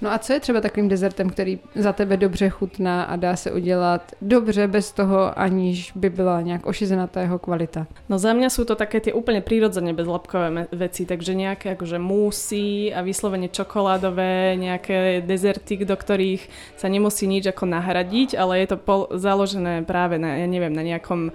No 0.00 0.12
a 0.12 0.18
co 0.18 0.32
je 0.32 0.40
třeba 0.40 0.60
takovým 0.60 0.88
dezertem, 0.88 1.30
který 1.30 1.58
za 1.74 1.92
tebe 1.92 2.16
dobře 2.16 2.48
chutná 2.48 3.02
a 3.02 3.16
dá 3.16 3.36
se 3.36 3.52
udělat 3.52 4.12
dobře 4.22 4.66
bez 4.66 4.92
toho, 4.92 5.38
aniž 5.38 5.92
by 5.94 6.10
byla 6.10 6.40
nějak 6.40 6.66
ošizená 6.66 7.06
ta 7.06 7.20
jeho 7.20 7.38
kvalita? 7.38 7.86
No 8.08 8.18
za 8.18 8.32
mňa 8.32 8.46
sú 8.46 8.62
to 8.64 8.78
také 8.78 9.02
tie 9.02 9.10
úplne 9.10 9.42
prírodzene 9.42 9.90
bezlepkové 9.90 10.70
veci, 10.70 11.02
takže 11.02 11.34
nejaké 11.34 11.74
akože 11.74 11.98
músy 11.98 12.94
a 12.94 13.02
vyslovene 13.02 13.50
čokoládové, 13.50 14.54
nejaké 14.54 15.26
dezerty, 15.26 15.82
do 15.82 15.96
ktorých 15.98 16.46
sa 16.78 16.86
nemusí 16.86 17.26
nič 17.26 17.50
ako 17.50 17.66
nahradiť, 17.66 18.38
ale 18.38 18.62
je 18.62 18.66
to 18.70 18.78
pol- 18.78 19.10
založené 19.10 19.82
práve 19.82 20.14
na, 20.22 20.38
ja 20.38 20.46
neviem, 20.46 20.72
na 20.72 20.86
nejakom 20.86 21.34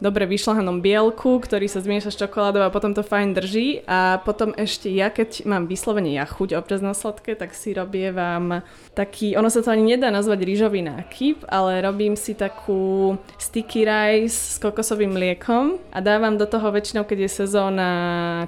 dobre 0.00 0.28
vyšľahanom 0.28 0.84
bielku, 0.84 1.40
ktorý 1.40 1.66
sa 1.66 1.80
zmieša 1.80 2.10
s 2.12 2.20
čokoládou 2.20 2.64
a 2.64 2.72
potom 2.74 2.92
to 2.92 3.00
fajn 3.00 3.32
drží. 3.32 3.82
A 3.88 4.20
potom 4.20 4.52
ešte 4.56 4.92
ja, 4.92 5.08
keď 5.08 5.48
mám 5.48 5.64
vyslovene 5.68 6.12
ja 6.12 6.28
chuť 6.28 6.56
občas 6.56 6.84
na 6.84 6.92
sladké, 6.92 7.36
tak 7.36 7.56
si 7.56 7.72
robievam 7.72 8.60
taký, 8.92 9.36
ono 9.36 9.48
sa 9.48 9.64
to 9.64 9.72
ani 9.72 9.96
nedá 9.96 10.12
nazvať 10.12 10.44
rýžový 10.44 10.84
nákyp, 10.84 11.48
ale 11.48 11.80
robím 11.80 12.14
si 12.16 12.36
takú 12.36 13.16
sticky 13.40 13.88
rice 13.88 14.56
s 14.56 14.56
kokosovým 14.60 15.12
mliekom 15.12 15.80
a 15.92 15.98
dávam 16.04 16.36
do 16.36 16.44
toho 16.44 16.68
väčšinou, 16.68 17.08
keď 17.08 17.28
je 17.28 17.36
sezóna 17.44 17.90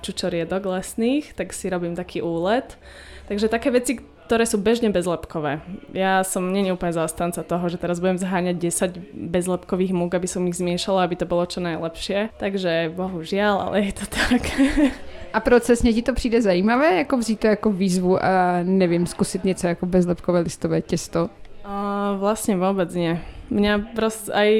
čučoriedok 0.04 0.68
lesných, 0.68 1.32
tak 1.32 1.56
si 1.56 1.72
robím 1.72 1.96
taký 1.96 2.20
úlet. 2.20 2.76
Takže 3.28 3.52
také 3.52 3.68
veci, 3.68 4.00
ktoré 4.28 4.44
sú 4.44 4.60
bežne 4.60 4.92
bezlepkové. 4.92 5.64
Ja 5.96 6.20
som 6.20 6.52
není 6.52 6.68
úplne 6.68 6.92
zastanca 6.92 7.40
toho, 7.40 7.64
že 7.72 7.80
teraz 7.80 7.96
budem 7.96 8.20
zháňať 8.20 8.60
10 8.60 9.32
bezlepkových 9.32 9.96
múk, 9.96 10.12
aby 10.12 10.28
som 10.28 10.44
ich 10.44 10.60
zmiešala, 10.60 11.08
aby 11.08 11.16
to 11.16 11.24
bolo 11.24 11.48
čo 11.48 11.64
najlepšie. 11.64 12.36
Takže 12.36 12.92
bohužiaľ, 12.92 13.72
ale 13.72 13.88
je 13.88 13.92
to 13.96 14.04
tak. 14.04 14.42
A 15.32 15.40
procesně 15.40 15.92
ti 15.92 16.02
to 16.02 16.14
přijde 16.14 16.42
zajímavé, 16.42 16.96
jako 16.96 17.16
vzít 17.16 17.40
to 17.40 17.46
jako 17.46 17.72
výzvu 17.72 18.24
a 18.24 18.60
nevím, 18.62 19.06
zkusit 19.06 19.44
něco 19.44 19.66
jako 19.66 19.86
bezlepkové 19.86 20.40
listové 20.40 20.80
těsto? 20.80 21.28
Uh, 21.68 22.16
vlastne 22.16 22.56
vôbec 22.56 22.88
nie. 22.96 23.20
Mňa 23.48 23.96
proste 23.96 24.28
aj 24.28 24.50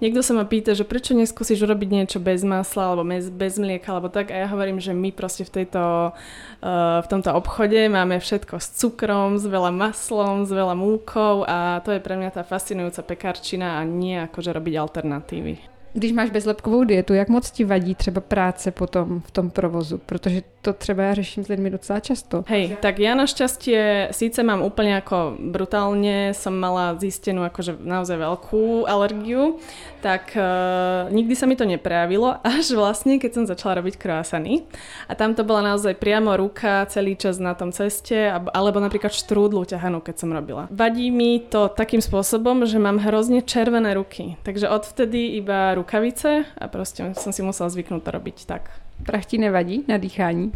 niekto 0.00 0.24
sa 0.24 0.32
ma 0.32 0.48
pýta, 0.48 0.72
že 0.72 0.88
prečo 0.88 1.12
neskúsiš 1.12 1.60
urobiť 1.64 1.88
niečo 1.92 2.18
bez 2.20 2.40
masla 2.40 2.92
alebo 2.92 3.04
bez, 3.04 3.28
bez 3.28 3.60
mlieka 3.60 3.92
alebo 3.92 4.08
tak 4.08 4.32
a 4.32 4.36
ja 4.40 4.48
hovorím, 4.48 4.80
že 4.80 4.96
my 4.96 5.12
proste 5.12 5.44
v, 5.44 5.60
tejto, 5.60 6.16
uh, 6.16 6.98
v 7.04 7.06
tomto 7.08 7.36
obchode 7.36 7.76
máme 7.92 8.16
všetko 8.16 8.56
s 8.56 8.80
cukrom, 8.80 9.36
s 9.36 9.44
veľa 9.44 9.68
maslom, 9.72 10.48
s 10.48 10.50
veľa 10.52 10.72
múkou 10.72 11.44
a 11.44 11.84
to 11.84 11.92
je 11.92 12.00
pre 12.00 12.16
mňa 12.16 12.32
tá 12.32 12.42
fascinujúca 12.42 13.04
pekárčina 13.04 13.76
a 13.76 13.84
nie 13.84 14.16
akože 14.16 14.56
robiť 14.56 14.74
alternatívy. 14.80 15.79
Když 15.92 16.12
máš 16.12 16.30
bezlepkovou 16.30 16.84
dietu, 16.84 17.14
jak 17.14 17.28
moc 17.28 17.50
ti 17.50 17.64
vadí 17.64 17.94
třeba 17.94 18.20
práce 18.20 18.70
potom 18.70 19.20
v 19.20 19.30
tom 19.30 19.50
provozu? 19.50 19.98
Protože 19.98 20.42
to 20.62 20.72
třeba 20.72 21.02
ja 21.02 21.14
řeším 21.14 21.44
s 21.44 21.48
lidmi 21.48 21.70
docela 21.70 22.00
často. 22.00 22.44
Hej, 22.46 22.76
tak 22.84 23.00
ja 23.00 23.16
našťastie 23.16 24.12
síce 24.12 24.44
mám 24.44 24.60
úplne 24.60 25.00
ako 25.00 25.40
brutálne, 25.40 26.36
som 26.36 26.52
mala 26.52 27.00
zistenú 27.00 27.40
akože 27.48 27.80
naozaj 27.80 28.20
veľkú 28.20 28.84
alergiu, 28.84 29.56
tak 30.04 30.36
uh, 30.36 31.08
nikdy 31.08 31.32
sa 31.32 31.48
mi 31.48 31.56
to 31.56 31.64
neprejavilo, 31.64 32.36
až 32.44 32.76
vlastne 32.76 33.16
keď 33.16 33.30
som 33.32 33.44
začala 33.48 33.80
robiť 33.80 33.96
croissany. 33.96 34.68
A 35.08 35.16
tam 35.16 35.32
to 35.32 35.48
bola 35.48 35.72
naozaj 35.72 35.96
priamo 35.96 36.36
ruka 36.36 36.84
celý 36.92 37.16
čas 37.16 37.40
na 37.40 37.56
tom 37.56 37.72
ceste, 37.72 38.28
alebo 38.52 38.84
napríklad 38.84 39.16
štrúdlu 39.16 39.64
ťahanú, 39.64 40.04
keď 40.04 40.16
som 40.20 40.28
robila. 40.28 40.68
Vadí 40.68 41.08
mi 41.08 41.40
to 41.40 41.72
takým 41.72 42.04
spôsobom, 42.04 42.68
že 42.68 42.76
mám 42.76 43.00
hrozne 43.00 43.40
červené 43.40 43.96
ruky. 43.96 44.36
Takže 44.44 44.68
odvtedy 44.68 45.40
iba 45.40 45.72
rukavice 45.80 46.44
a 46.44 46.64
proste 46.68 47.00
som 47.16 47.32
si 47.32 47.40
musela 47.40 47.72
zvyknúť 47.72 48.02
to 48.04 48.10
robiť 48.12 48.38
tak. 48.44 48.68
Prach 49.00 49.24
ti 49.24 49.40
nevadí 49.40 49.88
na 49.88 49.96
dýchání? 49.96 50.52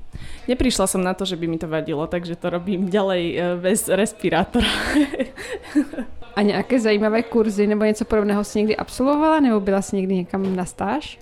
Neprišla 0.49 0.85
som 0.85 1.01
na 1.01 1.17
to, 1.17 1.25
že 1.25 1.41
by 1.41 1.49
mi 1.49 1.57
to 1.57 1.65
vadilo, 1.65 2.05
takže 2.07 2.37
to 2.37 2.53
robím 2.53 2.93
ďalej 2.93 3.23
e, 3.33 3.41
bez 3.57 3.89
respirátora. 3.89 4.69
A 6.37 6.43
nějaké 6.43 6.81
zajímavé 6.81 7.23
kurzy 7.23 7.67
nebo 7.67 7.85
něco 7.85 8.05
podobného 8.05 8.45
si 8.45 8.59
někdy 8.59 8.77
absolvovala, 8.77 9.41
nebo 9.41 9.61
byla 9.61 9.83
si 9.83 9.97
někdy 9.97 10.15
někam 10.15 10.57
na 10.57 10.65
stáž? 10.65 11.19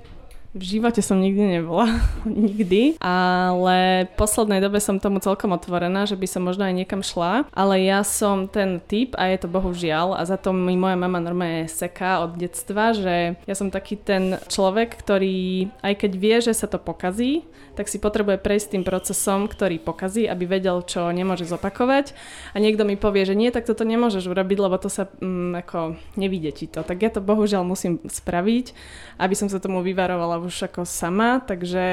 V 0.53 0.77
živote 0.77 1.01
som 1.01 1.17
nikdy 1.17 1.61
nebola, 1.61 1.89
nikdy, 2.29 3.01
ale 3.01 4.05
v 4.05 4.13
poslednej 4.21 4.61
dobe 4.61 4.85
som 4.85 5.01
tomu 5.01 5.17
celkom 5.25 5.57
otvorená, 5.57 6.05
že 6.05 6.13
by 6.13 6.29
som 6.29 6.45
možno 6.45 6.69
aj 6.69 6.77
niekam 6.77 7.01
šla, 7.01 7.49
ale 7.57 7.81
ja 7.89 8.05
som 8.05 8.45
ten 8.53 8.77
typ 8.85 9.17
a 9.17 9.33
je 9.33 9.41
to 9.41 9.49
bohužiaľ 9.49 10.13
a 10.13 10.29
za 10.29 10.37
to 10.37 10.53
mi 10.53 10.77
moja 10.77 10.93
mama 10.93 11.25
normálne 11.25 11.73
seká 11.73 12.21
od 12.21 12.37
detstva, 12.37 12.93
že 12.93 13.41
ja 13.49 13.55
som 13.57 13.73
taký 13.73 13.97
ten 13.97 14.37
človek, 14.53 14.93
ktorý 14.93 15.73
aj 15.81 16.05
keď 16.05 16.13
vie, 16.21 16.37
že 16.45 16.53
sa 16.53 16.69
to 16.69 16.77
pokazí, 16.77 17.49
tak 17.73 17.89
si 17.89 17.97
potrebuje 17.97 18.37
prejsť 18.37 18.77
tým 18.77 18.85
procesom, 18.85 19.49
ktorý 19.49 19.81
pokazí, 19.81 20.29
aby 20.29 20.45
vedel, 20.45 20.85
čo 20.85 21.09
nemôže 21.09 21.49
zopakovať. 21.49 22.13
A 22.53 22.61
niekto 22.61 22.85
mi 22.85 23.01
povie, 23.01 23.25
že 23.25 23.33
nie, 23.33 23.49
tak 23.49 23.65
toto 23.65 23.89
nemôžeš 23.89 24.29
urobiť, 24.29 24.59
lebo 24.61 24.77
to 24.77 24.93
sa 24.93 25.09
mm, 25.09 25.65
ako 25.65 25.97
nevidie 26.21 26.53
ti 26.53 26.69
to. 26.69 26.85
Tak 26.85 27.01
ja 27.01 27.09
to 27.09 27.25
bohužiaľ 27.25 27.65
musím 27.65 27.97
spraviť, 28.05 28.77
aby 29.17 29.35
som 29.37 29.49
sa 29.49 29.57
tomu 29.57 29.81
vyvarovala 29.81 30.42
už 30.43 30.67
ako 30.69 30.83
sama, 30.85 31.41
takže 31.41 31.85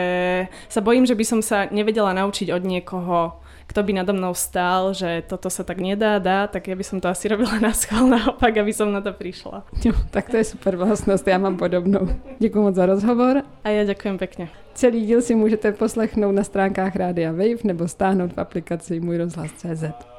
sa 0.70 0.82
bojím, 0.82 1.06
že 1.06 1.16
by 1.16 1.26
som 1.26 1.40
sa 1.40 1.70
nevedela 1.70 2.14
naučiť 2.14 2.50
od 2.52 2.64
niekoho, 2.66 3.40
kto 3.70 3.86
by 3.86 4.02
nado 4.02 4.18
mnou 4.18 4.34
stál, 4.34 4.98
že 4.98 5.22
toto 5.30 5.54
sa 5.54 5.62
tak 5.62 5.78
nedá, 5.78 6.18
dá, 6.18 6.50
tak 6.50 6.66
ja 6.66 6.76
by 6.76 6.82
som 6.82 6.98
to 6.98 7.06
asi 7.06 7.30
robila 7.30 7.62
na 7.62 7.70
schvál 7.70 8.10
naopak, 8.10 8.58
aby 8.58 8.74
som 8.74 8.90
na 8.90 9.02
to 9.02 9.14
prišla. 9.14 9.62
Jo, 9.86 9.94
tak 10.16 10.34
to 10.34 10.42
je 10.42 10.58
super 10.58 10.74
vlastnosť, 10.74 11.30
ja 11.30 11.38
mám 11.38 11.62
podobnou. 11.62 12.10
Děkuji 12.42 12.62
moc 12.62 12.76
za 12.76 12.86
rozhovor. 12.90 13.46
A 13.62 13.68
ja 13.70 13.86
ďakujem 13.86 14.18
pekne. 14.18 14.50
Celý 14.74 15.06
díl 15.06 15.22
si 15.22 15.36
můžete 15.36 15.72
poslechnout 15.72 16.32
na 16.32 16.44
stránkách 16.44 16.96
Rádia 16.96 17.32
Wave 17.32 17.64
nebo 17.64 17.88
stáhnout 17.88 18.34
v 18.34 18.42
aplikaci 18.42 19.00
Můj 19.00 19.18
rozhlas.cz. 19.18 20.19